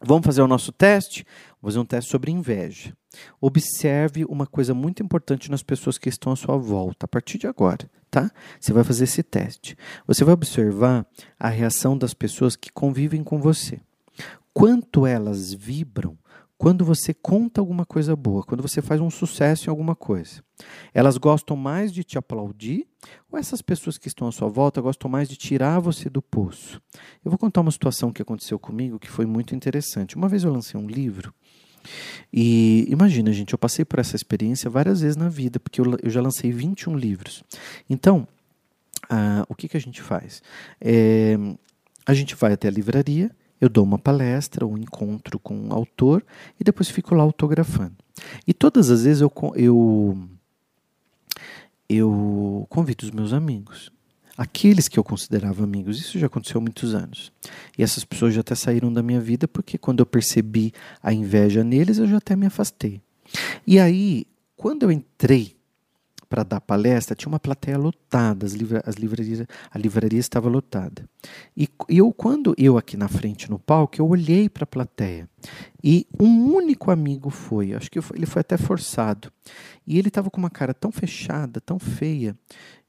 Vamos 0.01 0.25
fazer 0.25 0.43
o 0.43 0.49
nosso 0.49 0.73
teste? 0.73 1.25
Vamos 1.61 1.75
fazer 1.75 1.79
um 1.79 1.85
teste 1.85 2.11
sobre 2.11 2.31
inveja. 2.31 2.97
Observe 3.41 4.25
uma 4.25 4.47
coisa 4.47 4.75
muito 4.75 5.03
importante 5.03 5.51
nas 5.51 5.63
pessoas 5.63 5.99
que 5.99 6.09
estão 6.09 6.33
à 6.33 6.37
sua 6.37 6.57
volta, 6.57 7.07
a 7.07 7.09
partir 7.09 7.39
de 7.39 7.47
agora, 7.47 7.91
tá? 8.11 8.31
Você 8.59 8.73
vai 8.73 8.85
fazer 8.85 9.05
esse 9.05 9.23
teste. 9.23 9.77
Você 10.07 10.25
vai 10.25 10.35
observar 10.35 11.07
a 11.39 11.49
reação 11.49 11.97
das 11.97 12.15
pessoas 12.15 12.57
que 12.57 12.73
convivem 12.73 13.23
com 13.23 13.41
você. 13.41 13.81
Quanto 14.55 15.07
elas 15.07 15.53
vibram 15.53 16.19
quando 16.63 16.85
você 16.85 17.13
conta 17.13 17.61
alguma 17.61 17.85
coisa 17.85 18.15
boa, 18.15 18.45
quando 18.45 18.63
você 18.63 18.81
faz 18.81 19.01
um 19.01 19.11
sucesso 19.11 19.69
em 19.69 19.71
alguma 19.71 19.97
coisa, 19.97 20.45
elas 20.95 21.19
gostam 21.19 21.57
mais 21.57 21.93
de 21.93 22.05
te 22.05 22.17
aplaudir 22.17 22.87
ou 23.29 23.37
essas 23.37 23.61
pessoas 23.61 23.99
que 23.99 24.07
estão 24.07 24.29
à 24.29 24.31
sua 24.31 24.49
volta 24.49 24.81
gostam 24.81 25.11
mais 25.11 25.29
de 25.29 25.35
tirar 25.35 25.81
você 25.81 26.09
do 26.09 26.23
poço? 26.23 26.81
Eu 27.25 27.33
vou 27.33 27.37
contar 27.37 27.63
uma 27.63 27.71
situação 27.73 28.13
que 28.13 28.23
aconteceu 28.23 28.61
comigo 28.61 29.01
que 29.01 29.11
foi 29.11 29.27
muito 29.27 29.57
interessante. 29.57 30.15
Uma 30.15 30.29
vez 30.29 30.45
eu 30.45 30.53
lancei 30.53 30.81
um 30.81 30.87
livro 30.87 31.35
e 32.33 32.87
imagina, 32.89 33.33
gente, 33.33 33.53
eu 33.53 33.59
passei 33.59 33.85
por 33.85 33.99
essa 33.99 34.15
experiência 34.15 34.71
várias 34.71 35.01
vezes 35.01 35.17
na 35.17 35.29
vida, 35.29 35.59
porque 35.59 35.81
eu, 35.81 35.99
eu 36.01 36.11
já 36.11 36.23
lancei 36.23 36.53
21 36.53 36.97
livros. 36.97 37.43
Então, 37.91 38.25
ah, 39.11 39.45
o 39.49 39.57
que, 39.57 39.67
que 39.67 39.77
a 39.77 39.81
gente 39.81 40.01
faz? 40.01 40.41
É, 40.81 41.37
a 42.07 42.15
gente 42.15 42.37
vai 42.37 42.53
até 42.53 42.69
a 42.69 42.71
livraria, 42.71 43.33
eu 43.63 43.69
dou 43.69 43.85
uma 43.85 43.97
palestra, 43.97 44.67
um 44.67 44.77
encontro 44.77 45.39
com 45.39 45.55
um 45.55 45.73
autor 45.73 46.25
e 46.59 46.65
depois 46.65 46.89
fico 46.89 47.15
lá 47.15 47.23
autografando. 47.23 47.95
E 48.45 48.53
todas 48.53 48.91
as 48.91 49.05
vezes 49.05 49.23
eu, 49.23 49.33
eu, 49.55 50.19
eu 51.89 52.67
convido 52.69 53.05
os 53.05 53.13
meus 53.13 53.33
amigos 53.33 53.93
aqueles 54.37 54.89
que 54.89 54.99
eu 54.99 55.05
considerava 55.05 55.63
amigos. 55.63 56.01
Isso 56.01 56.19
já 56.19 56.27
aconteceu 56.27 56.59
há 56.59 56.61
muitos 56.61 56.93
anos. 56.93 57.31
E 57.79 57.83
essas 57.85 58.05
pessoas 58.05 58.35
já 58.35 58.41
até 58.41 58.57
saíram 58.57 58.93
da 58.93 59.01
minha 59.03 59.21
vida 59.21 59.47
porque 59.47 59.79
quando 59.79 60.01
eu 60.01 60.07
percebi 60.07 60.73
a 61.01 61.13
inveja 61.13 61.63
neles, 61.63 61.99
eu 61.99 62.09
já 62.09 62.17
até 62.17 62.35
me 62.35 62.47
afastei. 62.47 63.01
E 63.65 63.79
aí, 63.79 64.27
quando 64.57 64.83
eu 64.83 64.91
entrei 64.91 65.55
para 66.33 66.45
dar 66.45 66.63
palestra, 66.63 67.15
tinha 67.15 67.29
uma 67.29 67.39
plateia 67.39 67.77
lotada, 67.77 68.47
as, 68.47 68.55
livra 68.55 68.83
as 68.87 68.95
livrarias, 68.95 69.47
a 69.71 69.79
livraria 69.79 70.19
estava 70.19 70.49
lotada. 70.49 71.07
E 71.55 71.69
eu, 71.91 72.11
quando 72.11 72.55
eu 72.57 72.79
aqui 72.79 72.97
na 72.97 73.07
frente 73.07 73.51
no 73.51 73.59
palco, 73.59 74.01
eu 74.01 74.09
olhei 74.09 74.49
para 74.49 74.65
a 74.65 74.67
plateia 74.67 75.29
e 75.85 76.07
um 76.19 76.55
único 76.55 76.91
amigo 76.91 77.29
foi, 77.29 77.75
acho 77.75 77.91
que 77.91 77.99
ele 78.15 78.25
foi 78.25 78.41
até 78.41 78.57
forçado, 78.57 79.31
e 79.87 79.99
ele 79.99 80.09
estava 80.09 80.31
com 80.31 80.39
uma 80.39 80.49
cara 80.49 80.73
tão 80.73 80.91
fechada, 80.91 81.61
tão 81.61 81.79
feia, 81.79 82.35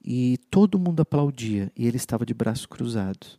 e 0.02 0.40
todo 0.50 0.80
mundo 0.80 1.02
aplaudia 1.02 1.70
e 1.76 1.86
ele 1.86 1.98
estava 1.98 2.26
de 2.26 2.34
braços 2.34 2.66
cruzados. 2.66 3.38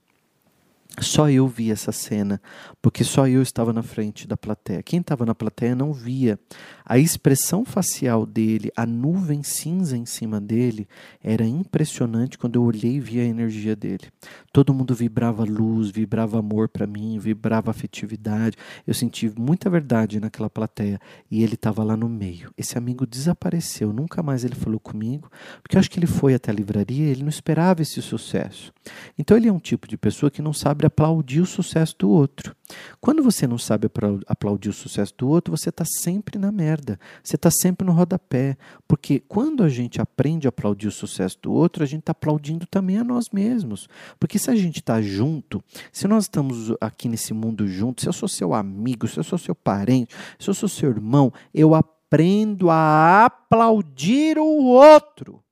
Só 1.01 1.29
eu 1.29 1.49
vi 1.49 1.73
essa 1.73 1.91
cena, 1.91 2.41
porque 2.81 3.03
só 3.03 3.27
eu 3.27 3.43
estava 3.43 3.73
na 3.73 3.83
frente 3.83 4.29
da 4.29 4.37
plateia. 4.37 4.83
Quem 4.83 5.01
estava 5.01 5.27
na 5.27 5.35
plateia 5.35 5.75
não 5.75 5.93
via. 5.93 6.39
A 6.85 6.99
expressão 6.99 7.65
facial 7.65 8.27
dele, 8.27 8.71
a 8.77 8.85
nuvem 8.85 9.43
cinza 9.43 9.97
em 9.97 10.05
cima 10.05 10.41
dele, 10.41 10.87
era 11.23 11.45
impressionante 11.45 12.37
quando 12.37 12.57
eu 12.57 12.63
olhei 12.63 12.97
e 12.97 13.01
vi 13.01 13.21
a 13.21 13.25
energia 13.25 13.75
dele. 13.75 14.13
Todo 14.53 14.75
mundo 14.75 14.95
vibrava 14.95 15.45
luz, 15.45 15.91
vibrava 15.91 16.39
amor 16.39 16.69
para 16.69 16.87
mim, 16.87 17.19
vibrava 17.19 17.71
afetividade. 17.71 18.57
Eu 18.87 18.93
senti 18.93 19.33
muita 19.39 19.71
verdade 19.71 20.21
naquela 20.21 20.51
plateia 20.51 21.01
e 21.31 21.43
ele 21.43 21.55
estava 21.55 21.83
lá 21.83 21.97
no 21.97 22.09
meio. 22.09 22.53
Esse 22.57 22.77
amigo 22.77 23.07
desapareceu, 23.07 23.93
nunca 23.93 24.23
mais 24.23 24.45
ele 24.45 24.55
falou 24.55 24.79
comigo, 24.79 25.31
porque 25.63 25.77
eu 25.77 25.81
acho 25.81 25.91
que 25.91 25.99
ele 25.99 26.07
foi 26.07 26.35
até 26.35 26.51
a 26.51 26.55
livraria, 26.55 27.07
ele 27.07 27.23
não 27.23 27.31
esperava 27.31 27.81
esse 27.81 28.03
sucesso. 28.03 28.73
Então 29.19 29.37
ele 29.37 29.49
é 29.49 29.53
um 29.53 29.59
tipo 29.59 29.89
de 29.89 29.97
pessoa 29.97 30.31
que 30.31 30.43
não 30.43 30.53
sabe 30.53 30.75
sabe 30.75 30.87
aplaudir 30.87 31.41
o 31.41 31.47
sucesso 31.47 31.95
do 31.99 32.11
outro. 32.11 32.55
Quando 33.01 33.23
você 33.23 33.47
não 33.47 33.59
sabe 33.59 33.89
aplaudir 34.27 34.71
o 34.71 34.73
sucesso 34.73 35.15
do 35.19 35.29
outro, 35.29 35.57
você 35.57 35.69
está 35.69 35.85
sempre 35.85 36.39
na 36.39 36.51
merda. 36.51 36.99
Você 37.23 37.37
está 37.37 37.51
sempre 37.51 37.87
no 37.87 37.93
rodapé. 37.93 38.57
Porque 38.89 39.21
quando 39.21 39.63
a 39.63 39.69
gente 39.69 40.01
aprende 40.01 40.47
a 40.47 40.51
aplaudir 40.51 40.89
o 40.89 40.93
sucesso 40.93 41.39
do 41.43 41.53
outro, 41.53 41.83
a 41.83 41.87
gente 41.87 42.01
está 42.01 42.13
aplaudindo 42.13 42.67
também 42.67 42.99
a 42.99 43.05
nós 43.05 43.29
mesmos. 43.31 43.89
Porque 44.19 44.39
se 44.39 44.51
a 44.51 44.57
gente 44.57 44.79
está 44.79 45.03
junto, 45.03 45.63
se 45.93 46.09
nós 46.09 46.25
estamos 46.25 46.73
aqui 46.81 47.09
nesse 47.09 47.35
mundo 47.35 47.67
juntos, 47.67 48.03
se 48.03 48.09
eu 48.09 48.13
sou 48.13 48.29
seu 48.29 48.55
amigo, 48.55 49.07
se 49.07 49.19
eu 49.19 49.25
sou 49.25 49.39
seu 49.39 49.55
parente, 49.55 50.15
se 50.39 50.49
eu 50.49 50.55
sou 50.55 50.69
seu 50.69 50.91
irmão, 50.91 51.33
eu 51.53 51.75
aprendo 51.75 52.71
a 52.71 53.27
aplaudir 53.27 54.39
o 54.39 54.65
outro. 54.65 55.43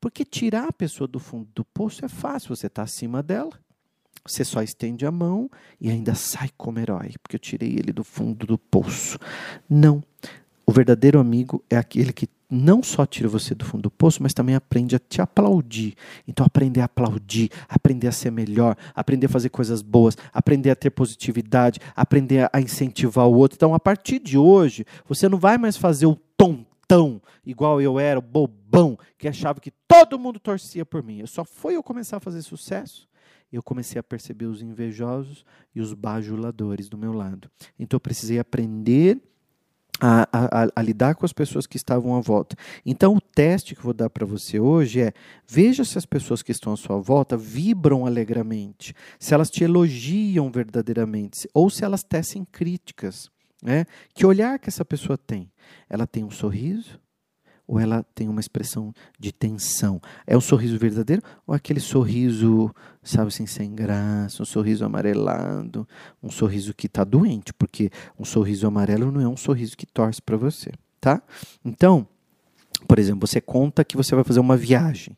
Porque 0.00 0.24
tirar 0.24 0.68
a 0.68 0.72
pessoa 0.72 1.08
do 1.08 1.18
fundo 1.18 1.48
do 1.54 1.64
poço 1.64 2.04
é 2.04 2.08
fácil, 2.08 2.54
você 2.54 2.66
está 2.66 2.82
acima 2.82 3.22
dela. 3.22 3.63
Você 4.26 4.44
só 4.44 4.62
estende 4.62 5.04
a 5.04 5.10
mão 5.10 5.50
e 5.80 5.90
ainda 5.90 6.14
sai 6.14 6.48
como 6.56 6.78
herói, 6.78 7.12
porque 7.22 7.36
eu 7.36 7.40
tirei 7.40 7.70
ele 7.70 7.92
do 7.92 8.02
fundo 8.02 8.46
do 8.46 8.56
poço. 8.56 9.18
Não. 9.68 10.02
O 10.66 10.72
verdadeiro 10.72 11.20
amigo 11.20 11.62
é 11.68 11.76
aquele 11.76 12.10
que 12.10 12.26
não 12.50 12.82
só 12.82 13.04
tira 13.04 13.28
você 13.28 13.54
do 13.54 13.64
fundo 13.64 13.82
do 13.82 13.90
poço, 13.90 14.22
mas 14.22 14.32
também 14.32 14.54
aprende 14.54 14.96
a 14.96 14.98
te 14.98 15.20
aplaudir. 15.20 15.94
Então, 16.26 16.46
aprender 16.46 16.80
a 16.80 16.84
aplaudir, 16.84 17.50
aprender 17.68 18.08
a 18.08 18.12
ser 18.12 18.30
melhor, 18.30 18.76
aprender 18.94 19.26
a 19.26 19.28
fazer 19.28 19.50
coisas 19.50 19.82
boas, 19.82 20.16
aprender 20.32 20.70
a 20.70 20.76
ter 20.76 20.90
positividade, 20.90 21.80
aprender 21.94 22.48
a 22.50 22.60
incentivar 22.60 23.26
o 23.26 23.34
outro. 23.34 23.56
Então, 23.56 23.74
a 23.74 23.80
partir 23.80 24.20
de 24.20 24.38
hoje, 24.38 24.86
você 25.06 25.28
não 25.28 25.38
vai 25.38 25.58
mais 25.58 25.76
fazer 25.76 26.06
o 26.06 26.16
tontão, 26.36 27.20
igual 27.44 27.80
eu 27.82 27.98
era, 27.98 28.18
o 28.18 28.22
bobão, 28.22 28.98
que 29.18 29.28
achava 29.28 29.60
que 29.60 29.72
todo 29.86 30.18
mundo 30.18 30.38
torcia 30.38 30.86
por 30.86 31.02
mim. 31.02 31.18
Eu 31.18 31.26
só 31.26 31.44
foi 31.44 31.76
eu 31.76 31.82
começar 31.82 32.18
a 32.18 32.20
fazer 32.20 32.40
sucesso 32.40 33.06
eu 33.56 33.62
comecei 33.62 33.98
a 33.98 34.02
perceber 34.02 34.46
os 34.46 34.62
invejosos 34.62 35.44
e 35.74 35.80
os 35.80 35.92
bajuladores 35.92 36.88
do 36.88 36.98
meu 36.98 37.12
lado. 37.12 37.50
Então 37.78 37.96
eu 37.96 38.00
precisei 38.00 38.38
aprender 38.38 39.20
a, 40.00 40.28
a, 40.32 40.68
a, 40.74 40.82
lidar 40.82 41.14
com 41.14 41.24
as 41.24 41.32
pessoas 41.32 41.66
que 41.66 41.76
estavam 41.76 42.16
à 42.16 42.20
volta. 42.20 42.56
Então, 42.84 43.14
o 43.14 43.20
teste 43.20 43.74
que 43.74 43.80
eu 43.80 43.84
vou 43.84 43.94
dar 43.94 44.10
para 44.10 44.26
você 44.26 44.58
hoje 44.58 45.00
é: 45.00 45.12
veja 45.46 45.84
se 45.84 45.96
as 45.96 46.04
pessoas 46.04 46.42
que 46.42 46.50
estão 46.50 46.72
à 46.72 46.76
sua 46.76 46.98
volta 46.98 47.36
vibram 47.36 48.04
alegremente, 48.04 48.94
se 49.18 49.34
elas 49.34 49.50
te 49.50 49.62
elogiam 49.62 50.50
verdadeiramente, 50.50 51.48
ou 51.54 51.70
se 51.70 51.84
elas 51.84 52.02
tecem 52.02 52.44
críticas. 52.44 53.30
Né? 53.62 53.86
Que 54.12 54.26
olhar 54.26 54.58
que 54.58 54.68
essa 54.68 54.84
pessoa 54.84 55.16
tem? 55.16 55.50
Ela 55.88 56.06
tem 56.06 56.22
um 56.22 56.30
sorriso? 56.30 57.00
Ou 57.66 57.80
ela 57.80 58.04
tem 58.14 58.28
uma 58.28 58.40
expressão 58.40 58.92
de 59.18 59.32
tensão? 59.32 60.00
É 60.26 60.36
um 60.36 60.40
sorriso 60.40 60.78
verdadeiro 60.78 61.22
ou 61.46 61.54
aquele 61.54 61.80
sorriso, 61.80 62.74
sabe 63.02 63.28
assim, 63.28 63.46
sem 63.46 63.74
graça, 63.74 64.42
um 64.42 64.46
sorriso 64.46 64.84
amarelado, 64.84 65.86
um 66.22 66.30
sorriso 66.30 66.74
que 66.74 66.86
está 66.86 67.04
doente? 67.04 67.52
Porque 67.52 67.90
um 68.18 68.24
sorriso 68.24 68.66
amarelo 68.66 69.10
não 69.10 69.20
é 69.20 69.28
um 69.28 69.36
sorriso 69.36 69.76
que 69.76 69.86
torce 69.86 70.20
para 70.20 70.36
você, 70.36 70.72
tá? 71.00 71.22
Então, 71.64 72.06
por 72.86 72.98
exemplo, 72.98 73.26
você 73.26 73.40
conta 73.40 73.84
que 73.84 73.96
você 73.96 74.14
vai 74.14 74.24
fazer 74.24 74.40
uma 74.40 74.56
viagem. 74.56 75.16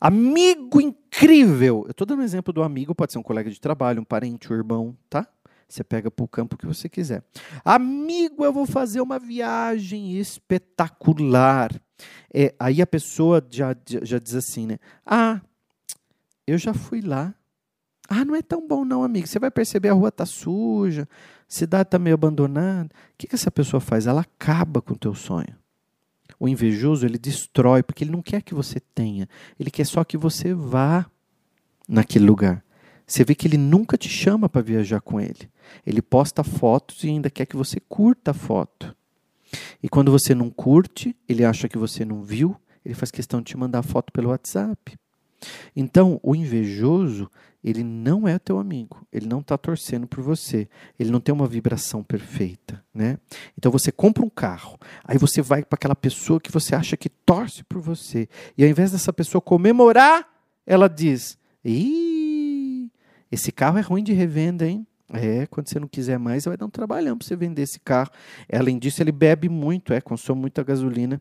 Amigo 0.00 0.80
incrível! 0.80 1.84
Eu 1.86 1.92
estou 1.92 2.06
dando 2.06 2.20
um 2.20 2.24
exemplo 2.24 2.52
do 2.52 2.62
amigo, 2.62 2.94
pode 2.94 3.12
ser 3.12 3.18
um 3.18 3.22
colega 3.22 3.50
de 3.50 3.60
trabalho, 3.60 4.00
um 4.00 4.04
parente, 4.04 4.52
um 4.52 4.56
irmão, 4.56 4.96
tá? 5.08 5.26
Você 5.68 5.82
pega 5.82 6.10
para 6.10 6.24
o 6.24 6.28
campo 6.28 6.56
que 6.56 6.66
você 6.66 6.88
quiser. 6.88 7.22
Amigo, 7.64 8.44
eu 8.44 8.52
vou 8.52 8.66
fazer 8.66 9.00
uma 9.00 9.18
viagem 9.18 10.16
espetacular. 10.18 11.72
É, 12.32 12.54
aí 12.58 12.82
a 12.82 12.86
pessoa 12.86 13.44
já, 13.50 13.74
já 14.02 14.18
diz 14.18 14.34
assim, 14.34 14.66
né? 14.66 14.78
Ah, 15.06 15.40
eu 16.46 16.58
já 16.58 16.74
fui 16.74 17.00
lá. 17.00 17.34
Ah, 18.08 18.24
não 18.24 18.34
é 18.34 18.42
tão 18.42 18.66
bom 18.66 18.84
não, 18.84 19.02
amigo. 19.02 19.26
Você 19.26 19.38
vai 19.38 19.50
perceber 19.50 19.88
a 19.88 19.94
rua 19.94 20.12
tá 20.12 20.26
suja, 20.26 21.02
a 21.02 21.06
cidade 21.48 21.90
tá 21.90 21.98
meio 21.98 22.14
abandonada. 22.14 22.90
O 22.92 23.14
que, 23.16 23.26
que 23.26 23.34
essa 23.34 23.50
pessoa 23.50 23.80
faz? 23.80 24.06
Ela 24.06 24.20
acaba 24.20 24.82
com 24.82 24.92
o 24.92 24.98
teu 24.98 25.14
sonho. 25.14 25.56
O 26.38 26.48
invejoso, 26.48 27.06
ele 27.06 27.18
destrói, 27.18 27.82
porque 27.82 28.04
ele 28.04 28.10
não 28.10 28.20
quer 28.20 28.42
que 28.42 28.54
você 28.54 28.80
tenha. 28.80 29.28
Ele 29.58 29.70
quer 29.70 29.86
só 29.86 30.04
que 30.04 30.18
você 30.18 30.52
vá 30.52 31.06
naquele 31.88 32.26
lugar. 32.26 32.62
Você 33.06 33.24
vê 33.24 33.34
que 33.34 33.46
ele 33.46 33.58
nunca 33.58 33.96
te 33.96 34.08
chama 34.08 34.48
para 34.48 34.62
viajar 34.62 35.00
com 35.00 35.20
ele. 35.20 35.50
Ele 35.86 36.00
posta 36.00 36.42
fotos 36.42 37.04
e 37.04 37.08
ainda 37.08 37.30
quer 37.30 37.46
que 37.46 37.56
você 37.56 37.78
curta 37.80 38.30
a 38.30 38.34
foto. 38.34 38.94
E 39.82 39.88
quando 39.88 40.10
você 40.10 40.34
não 40.34 40.50
curte, 40.50 41.14
ele 41.28 41.44
acha 41.44 41.68
que 41.68 41.78
você 41.78 42.04
não 42.04 42.22
viu, 42.22 42.56
ele 42.84 42.94
faz 42.94 43.10
questão 43.10 43.40
de 43.40 43.46
te 43.46 43.56
mandar 43.56 43.82
foto 43.82 44.12
pelo 44.12 44.30
WhatsApp. 44.30 44.98
Então, 45.76 46.18
o 46.22 46.34
invejoso, 46.34 47.30
ele 47.62 47.82
não 47.82 48.26
é 48.26 48.38
teu 48.38 48.58
amigo, 48.58 49.06
ele 49.12 49.26
não 49.26 49.40
está 49.40 49.56
torcendo 49.56 50.06
por 50.06 50.22
você, 50.22 50.68
ele 50.98 51.10
não 51.10 51.20
tem 51.20 51.34
uma 51.34 51.46
vibração 51.46 52.02
perfeita, 52.02 52.82
né? 52.94 53.18
Então 53.56 53.72
você 53.72 53.90
compra 53.90 54.24
um 54.24 54.30
carro, 54.30 54.78
aí 55.02 55.18
você 55.18 55.40
vai 55.40 55.64
para 55.64 55.76
aquela 55.76 55.96
pessoa 55.96 56.40
que 56.40 56.52
você 56.52 56.74
acha 56.74 56.96
que 56.96 57.08
torce 57.08 57.64
por 57.64 57.80
você, 57.80 58.28
e 58.56 58.64
ao 58.64 58.70
invés 58.70 58.92
dessa 58.92 59.12
pessoa 59.12 59.40
comemorar, 59.40 60.28
ela 60.66 60.88
diz: 60.88 61.38
Ih, 61.64 62.13
esse 63.34 63.52
carro 63.52 63.78
é 63.78 63.80
ruim 63.80 64.02
de 64.02 64.12
revenda, 64.12 64.66
hein? 64.66 64.86
É, 65.12 65.46
quando 65.46 65.68
você 65.68 65.78
não 65.78 65.86
quiser 65.86 66.18
mais, 66.18 66.44
vai 66.44 66.56
dar 66.56 66.66
um 66.66 66.70
trabalhão 66.70 67.16
para 67.16 67.26
você 67.26 67.36
vender 67.36 67.62
esse 67.62 67.78
carro. 67.78 68.10
Além 68.52 68.78
disso, 68.78 69.02
ele 69.02 69.12
bebe 69.12 69.48
muito, 69.48 69.92
é, 69.92 70.00
consome 70.00 70.40
muita 70.40 70.62
gasolina. 70.62 71.20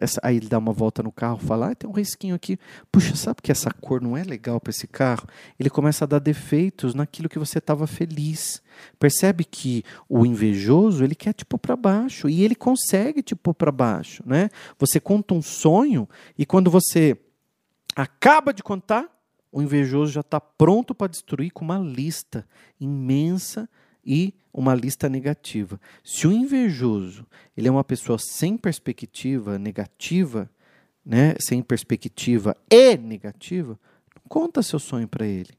Essa, 0.00 0.20
aí 0.22 0.36
ele 0.36 0.48
dá 0.48 0.58
uma 0.58 0.72
volta 0.72 1.02
no 1.02 1.10
carro, 1.10 1.38
fala, 1.38 1.72
ah, 1.72 1.74
tem 1.74 1.90
um 1.90 1.92
risquinho 1.92 2.34
aqui. 2.34 2.56
Puxa, 2.92 3.16
sabe 3.16 3.42
que 3.42 3.50
essa 3.50 3.70
cor 3.72 4.00
não 4.00 4.16
é 4.16 4.22
legal 4.22 4.60
para 4.60 4.70
esse 4.70 4.86
carro? 4.86 5.26
Ele 5.58 5.68
começa 5.68 6.04
a 6.04 6.06
dar 6.06 6.20
defeitos 6.20 6.94
naquilo 6.94 7.28
que 7.28 7.38
você 7.38 7.58
estava 7.58 7.86
feliz. 7.86 8.62
Percebe 8.98 9.44
que 9.44 9.82
o 10.08 10.24
invejoso, 10.24 11.02
ele 11.02 11.16
quer 11.16 11.32
te 11.32 11.44
pôr 11.44 11.58
para 11.58 11.74
baixo. 11.74 12.28
E 12.28 12.44
ele 12.44 12.54
consegue 12.54 13.22
te 13.22 13.34
pôr 13.34 13.54
para 13.54 13.72
baixo. 13.72 14.22
Né? 14.24 14.48
Você 14.78 15.00
conta 15.00 15.34
um 15.34 15.42
sonho 15.42 16.08
e 16.38 16.46
quando 16.46 16.70
você 16.70 17.18
acaba 17.96 18.54
de 18.54 18.62
contar, 18.62 19.17
o 19.50 19.62
invejoso 19.62 20.12
já 20.12 20.20
está 20.20 20.40
pronto 20.40 20.94
para 20.94 21.08
destruir 21.08 21.50
com 21.50 21.64
uma 21.64 21.78
lista 21.78 22.46
imensa 22.80 23.68
e 24.04 24.34
uma 24.52 24.74
lista 24.74 25.08
negativa. 25.08 25.80
Se 26.02 26.26
o 26.26 26.32
invejoso 26.32 27.26
ele 27.56 27.68
é 27.68 27.70
uma 27.70 27.84
pessoa 27.84 28.18
sem 28.18 28.56
perspectiva 28.56 29.58
negativa, 29.58 30.50
né, 31.04 31.34
sem 31.40 31.62
perspectiva 31.62 32.56
e 32.70 32.96
negativa, 32.96 33.78
conta 34.28 34.62
seu 34.62 34.78
sonho 34.78 35.08
para 35.08 35.26
ele. 35.26 35.56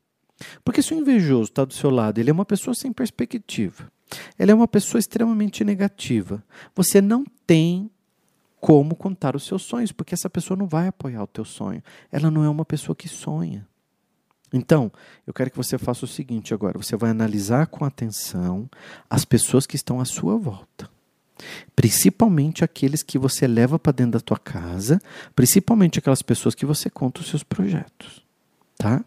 Porque 0.63 0.81
se 0.81 0.93
o 0.93 0.97
invejoso 0.97 1.49
está 1.49 1.65
do 1.65 1.73
seu 1.73 1.89
lado, 1.89 2.19
ele 2.19 2.29
é 2.29 2.33
uma 2.33 2.45
pessoa 2.45 2.73
sem 2.73 2.93
perspectiva. 2.93 3.91
Ele 4.37 4.51
é 4.51 4.55
uma 4.55 4.67
pessoa 4.67 4.99
extremamente 4.99 5.63
negativa. 5.63 6.43
Você 6.75 7.01
não 7.01 7.25
tem 7.45 7.89
como 8.59 8.95
contar 8.95 9.35
os 9.35 9.43
seus 9.45 9.63
sonhos, 9.63 9.91
porque 9.91 10.13
essa 10.13 10.29
pessoa 10.29 10.57
não 10.57 10.67
vai 10.67 10.87
apoiar 10.87 11.23
o 11.23 11.27
teu 11.27 11.45
sonho. 11.45 11.81
Ela 12.11 12.29
não 12.29 12.43
é 12.43 12.49
uma 12.49 12.65
pessoa 12.65 12.95
que 12.95 13.07
sonha. 13.07 13.67
Então, 14.51 14.91
eu 15.27 15.33
quero 15.33 15.51
que 15.51 15.57
você 15.57 15.77
faça 15.77 16.05
o 16.05 16.07
seguinte 16.07 16.53
agora: 16.53 16.77
você 16.77 16.95
vai 16.95 17.09
analisar 17.11 17.67
com 17.67 17.85
atenção 17.85 18.69
as 19.09 19.25
pessoas 19.25 19.65
que 19.65 19.75
estão 19.75 19.99
à 19.99 20.05
sua 20.05 20.37
volta. 20.37 20.89
Principalmente 21.75 22.63
aqueles 22.63 23.01
que 23.01 23.17
você 23.17 23.47
leva 23.47 23.79
para 23.79 23.93
dentro 23.93 24.13
da 24.13 24.19
tua 24.19 24.37
casa, 24.37 25.01
principalmente 25.35 25.99
aquelas 25.99 26.21
pessoas 26.21 26.53
que 26.53 26.65
você 26.65 26.89
conta 26.89 27.21
os 27.21 27.29
seus 27.29 27.43
projetos, 27.43 28.25
tá? 28.77 29.03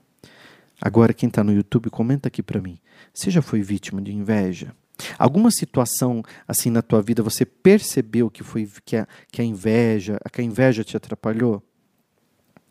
Agora 0.80 1.12
quem 1.12 1.28
está 1.28 1.44
no 1.44 1.52
YouTube 1.52 1.90
comenta 1.90 2.28
aqui 2.28 2.42
para 2.42 2.60
mim. 2.60 2.78
Você 3.12 3.30
já 3.30 3.42
foi 3.42 3.62
vítima 3.62 4.00
de 4.00 4.12
inveja? 4.12 4.74
Alguma 5.18 5.50
situação 5.50 6.22
assim 6.46 6.70
na 6.70 6.82
tua 6.82 7.02
vida 7.02 7.22
você 7.22 7.44
percebeu 7.44 8.30
que 8.30 8.42
foi 8.42 8.68
que 8.84 8.96
a, 8.96 9.06
que 9.30 9.42
a 9.42 9.44
inveja, 9.44 10.18
que 10.32 10.40
a 10.40 10.44
inveja 10.44 10.82
te 10.82 10.96
atrapalhou? 10.96 11.62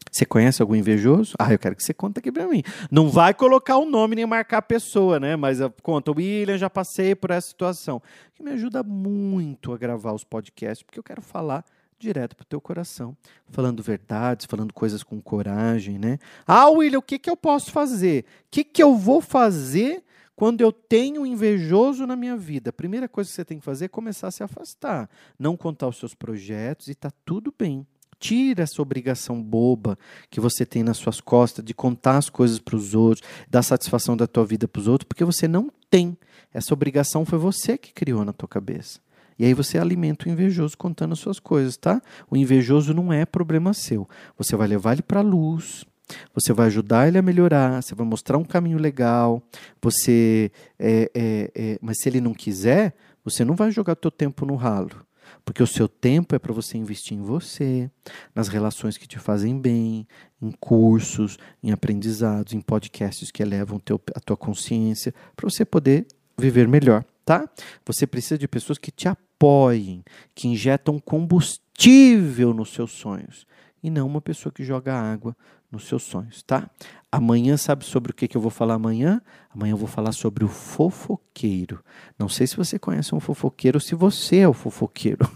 Você 0.10 0.26
conhece 0.26 0.62
algum 0.62 0.76
invejoso? 0.76 1.36
Ah, 1.38 1.54
eu 1.54 1.60
quero 1.60 1.76
que 1.76 1.84
você 1.84 1.94
conte 1.94 2.20
aqui 2.20 2.32
para 2.32 2.48
mim. 2.48 2.64
Não 2.90 3.10
vai 3.10 3.34
colocar 3.34 3.78
o 3.78 3.86
nome 3.86 4.16
nem 4.16 4.26
marcar 4.26 4.58
a 4.58 4.62
pessoa, 4.62 5.20
né? 5.20 5.36
Mas 5.36 5.60
conta, 5.82 6.12
William, 6.12 6.58
já 6.58 6.70
passei 6.70 7.16
por 7.16 7.32
essa 7.32 7.48
situação. 7.48 8.02
Que 8.34 8.44
me 8.44 8.52
ajuda 8.52 8.84
muito 8.84 9.72
a 9.74 9.78
gravar 9.78 10.14
os 10.14 10.24
podcasts, 10.24 10.84
porque 10.84 11.00
eu 11.00 11.04
quero 11.04 11.22
falar 11.22 11.64
direto 12.02 12.36
para 12.36 12.44
o 12.44 12.48
teu 12.48 12.60
coração, 12.60 13.16
falando 13.48 13.84
verdades, 13.84 14.48
falando 14.48 14.74
coisas 14.74 15.04
com 15.04 15.22
coragem, 15.22 16.00
né? 16.00 16.18
Ah, 16.48 16.68
William, 16.68 17.00
o 17.00 17.02
que, 17.02 17.20
que 17.20 17.30
eu 17.30 17.38
posso 17.38 17.72
fazer? 17.72 18.26
O 18.48 18.48
que, 18.50 18.64
que 18.64 18.82
eu 18.82 18.96
vou 18.96 19.22
fazer 19.22 20.04
quando 20.36 20.62
eu 20.62 20.72
tenho 20.72 21.26
invejoso 21.26 22.08
na 22.08 22.16
minha 22.16 22.36
vida? 22.36 22.72
A 22.72 22.74
primeira 22.74 23.08
coisa 23.08 23.30
que 23.30 23.36
você 23.36 23.46
tem 23.46 23.60
que 23.60 23.64
fazer 23.64 23.86
é 23.86 23.88
começar 23.88 24.28
a 24.28 24.32
se 24.32 24.44
afastar, 24.44 25.10
não 25.38 25.56
contar 25.56 25.88
os 25.88 25.98
seus 25.98 26.16
projetos 26.16 26.88
e 26.88 26.96
tá 26.96 27.12
tudo 27.24 27.54
bem. 27.58 27.86
Tira 28.22 28.62
essa 28.62 28.80
obrigação 28.84 29.42
boba 29.42 29.98
que 30.30 30.40
você 30.40 30.64
tem 30.64 30.84
nas 30.84 30.98
suas 30.98 31.20
costas 31.20 31.66
de 31.66 31.74
contar 31.74 32.18
as 32.18 32.30
coisas 32.30 32.60
para 32.60 32.76
os 32.76 32.94
outros, 32.94 33.28
dar 33.50 33.64
satisfação 33.64 34.16
da 34.16 34.28
tua 34.28 34.46
vida 34.46 34.68
para 34.68 34.80
os 34.80 34.88
outros, 34.88 35.08
porque 35.08 35.26
você 35.26 35.48
não 35.48 35.72
tem. 35.90 36.16
Essa 36.54 36.72
obrigação 36.72 37.26
foi 37.26 37.40
você 37.40 37.80
que 37.80 37.92
criou 37.92 38.24
na 38.24 38.32
tua 38.32 38.48
cabeça. 38.48 39.00
E 39.40 39.46
aí 39.46 39.56
você 39.56 39.80
alimenta 39.80 40.30
o 40.30 40.32
invejoso 40.32 40.78
contando 40.78 41.14
as 41.14 41.20
suas 41.20 41.40
coisas, 41.40 41.76
tá? 41.76 42.00
O 42.30 42.38
invejoso 42.38 42.94
não 42.94 43.12
é 43.12 43.26
problema 43.26 43.74
seu. 43.74 44.08
Você 44.38 44.56
vai 44.56 44.68
levar 44.68 44.94
ele 44.94 45.02
para 45.02 45.22
a 45.22 45.24
luz, 45.24 45.84
você 46.32 46.54
vai 46.54 46.68
ajudar 46.68 47.08
ele 47.08 47.18
a 47.18 47.24
melhorar, 47.24 47.82
você 47.82 47.96
vai 47.96 48.06
mostrar 48.06 48.38
um 48.38 48.44
caminho 48.44 48.78
legal, 48.78 49.42
você 49.82 50.52
é, 50.78 51.10
é, 51.16 51.52
é, 51.56 51.80
mas 51.82 51.98
se 52.00 52.08
ele 52.08 52.22
não 52.22 52.36
quiser, 52.36 52.94
você 53.26 53.44
não 53.44 53.56
vai 53.56 53.72
jogar 53.72 53.96
teu 53.96 54.12
tempo 54.12 54.46
no 54.46 54.56
ralo. 54.56 54.92
Porque 55.44 55.62
o 55.62 55.68
seu 55.68 55.88
tempo 55.88 56.36
é 56.36 56.40
para 56.40 56.54
você 56.54 56.78
investir 56.78 57.18
em 57.18 57.22
você, 57.22 57.90
nas 58.34 58.48
relações 58.48 58.98
que 58.98 59.08
te 59.08 59.20
fazem 59.20 59.60
bem, 59.60 60.08
em 60.42 60.52
cursos, 60.52 61.38
em 61.62 61.72
aprendizados, 61.72 62.54
em 62.54 62.62
podcasts 62.62 63.32
que 63.32 63.44
elevam 63.44 63.80
teu, 63.80 64.00
a 64.16 64.20
tua 64.20 64.38
consciência, 64.38 65.14
para 65.36 65.50
você 65.50 65.64
poder 65.66 66.08
viver 66.38 66.68
melhor, 66.68 67.06
tá? 67.26 67.50
Você 67.86 68.08
precisa 68.08 68.38
de 68.38 68.48
pessoas 68.48 68.78
que 68.78 68.92
te 68.92 69.08
apoiem, 69.08 70.04
que 70.34 70.48
injetam 70.48 71.00
combustível 71.00 72.54
nos 72.54 72.74
seus 72.74 72.92
sonhos, 72.92 73.46
e 73.84 73.90
não 73.90 74.08
uma 74.08 74.22
pessoa 74.22 74.52
que 74.52 74.64
joga 74.64 74.94
água 74.94 75.36
nos 75.72 75.88
seus 75.88 76.04
sonhos, 76.04 76.44
tá? 76.44 76.70
Amanhã, 77.12 77.58
sabe 77.58 77.86
sobre 77.86 78.12
o 78.12 78.14
que, 78.14 78.28
que 78.28 78.36
eu 78.36 78.42
vou 78.42 78.52
falar 78.52 78.76
amanhã? 78.76 79.22
Amanhã 79.50 79.74
eu 79.74 79.78
vou 79.78 79.88
falar 79.88 80.12
sobre 80.12 80.44
o 80.44 80.48
fofoqueiro. 80.48 81.84
Não 82.18 82.30
sei 82.30 82.48
se 82.48 82.58
você 82.58 82.78
conhece 82.78 83.14
um 83.16 83.20
fofoqueiro 83.20 83.78
ou 83.78 83.82
se 83.82 83.96
você 83.96 84.38
é 84.38 84.48
o 84.48 84.54
fofoqueiro. 84.54 85.30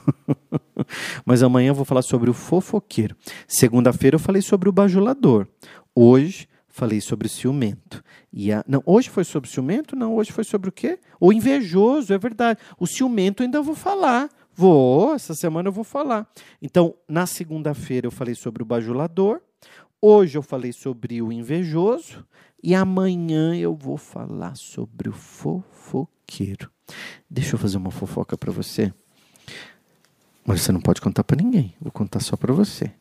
Mas 1.26 1.44
amanhã 1.44 1.70
eu 1.70 1.76
vou 1.76 1.86
falar 1.86 2.02
sobre 2.02 2.30
o 2.30 2.34
fofoqueiro. 2.34 3.16
Segunda-feira 3.48 4.16
eu 4.16 4.20
falei 4.20 4.42
sobre 4.42 4.70
o 4.70 4.72
bajulador. 4.72 5.48
Hoje 5.94 6.48
falei 6.76 7.00
sobre 7.00 7.28
o 7.28 7.30
ciumento. 7.30 8.04
E 8.34 8.52
a... 8.52 8.64
Não, 8.68 8.84
hoje 8.86 9.10
foi 9.10 9.24
sobre 9.24 9.50
o 9.50 9.52
ciumento? 9.52 9.96
Não, 9.96 10.14
hoje 10.16 10.34
foi 10.34 10.44
sobre 10.44 10.68
o 10.68 10.72
quê? 10.74 11.00
O 11.22 11.32
invejoso, 11.32 12.14
é 12.14 12.18
verdade. 12.18 12.60
O 12.78 12.86
ciumento 12.86 13.42
ainda 13.42 13.62
vou 13.62 13.76
falar. 13.76 14.30
Vou, 14.54 15.14
essa 15.14 15.34
semana 15.34 15.70
eu 15.70 15.74
vou 15.74 15.86
falar. 15.86 16.30
Então, 16.62 16.94
na 17.08 17.26
segunda-feira 17.26 18.08
eu 18.08 18.12
falei 18.12 18.36
sobre 18.36 18.62
o 18.62 18.66
bajulador. 18.66 19.42
Hoje 20.02 20.38
eu 20.38 20.44
falei 20.44 20.72
sobre 20.72 21.22
o 21.22 21.32
invejoso 21.32 22.26
e 22.62 22.76
amanhã 22.76 23.56
eu 23.56 23.76
vou 23.76 23.98
falar 23.98 24.56
sobre 24.56 25.10
o 25.10 25.14
fofoqueiro. 25.14 26.70
Deixa 27.30 27.56
eu 27.56 27.60
fazer 27.60 27.78
uma 27.78 27.92
fofoca 27.92 28.38
para 28.38 28.52
você. 28.52 28.94
Mas 30.46 30.62
você 30.62 30.72
não 30.72 30.82
pode 30.82 31.02
contar 31.02 31.24
para 31.24 31.42
ninguém. 31.42 31.74
Vou 31.82 31.92
contar 31.92 32.20
só 32.20 32.36
para 32.36 32.54
você. 32.54 32.92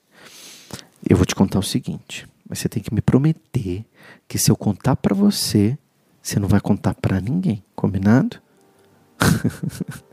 Eu 1.08 1.16
vou 1.16 1.26
te 1.26 1.34
contar 1.34 1.58
o 1.58 1.62
seguinte, 1.62 2.26
mas 2.48 2.58
você 2.60 2.68
tem 2.68 2.82
que 2.82 2.94
me 2.94 3.02
prometer 3.02 3.84
que 4.26 4.38
se 4.38 4.50
eu 4.50 4.56
contar 4.56 4.96
para 4.96 5.14
você, 5.14 5.76
você 6.22 6.40
não 6.40 6.48
vai 6.48 6.60
contar 6.60 6.94
para 6.94 7.20
ninguém, 7.20 7.62
combinado? 7.74 8.40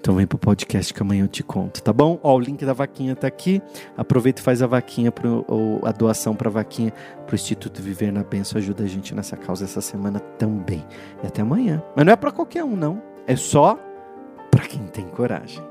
Então 0.00 0.14
vem 0.14 0.26
pro 0.26 0.38
podcast 0.38 0.92
que 0.92 1.02
amanhã 1.02 1.24
eu 1.24 1.28
te 1.28 1.42
conto, 1.42 1.82
tá 1.82 1.92
bom? 1.92 2.18
Ó, 2.22 2.36
o 2.36 2.40
link 2.40 2.64
da 2.64 2.72
vaquinha 2.72 3.14
tá 3.14 3.26
aqui. 3.26 3.60
Aproveita 3.96 4.40
e 4.40 4.44
faz 4.44 4.62
a 4.62 4.66
vaquinha 4.66 5.12
pro, 5.12 5.44
ou 5.48 5.80
a 5.84 5.92
doação 5.92 6.34
para 6.34 6.48
vaquinha 6.48 6.92
pro 7.26 7.34
Instituto 7.34 7.82
Viver 7.82 8.12
na 8.12 8.22
Benção. 8.22 8.58
Ajuda 8.58 8.84
a 8.84 8.86
gente 8.86 9.14
nessa 9.14 9.36
causa 9.36 9.64
essa 9.64 9.80
semana 9.80 10.20
também. 10.20 10.84
E 11.22 11.26
até 11.26 11.42
amanhã. 11.42 11.82
Mas 11.96 12.06
não 12.06 12.12
é 12.12 12.16
para 12.16 12.32
qualquer 12.32 12.64
um, 12.64 12.76
não. 12.76 13.02
É 13.26 13.36
só 13.36 13.78
para 14.50 14.66
quem 14.66 14.86
tem 14.86 15.06
coragem. 15.08 15.62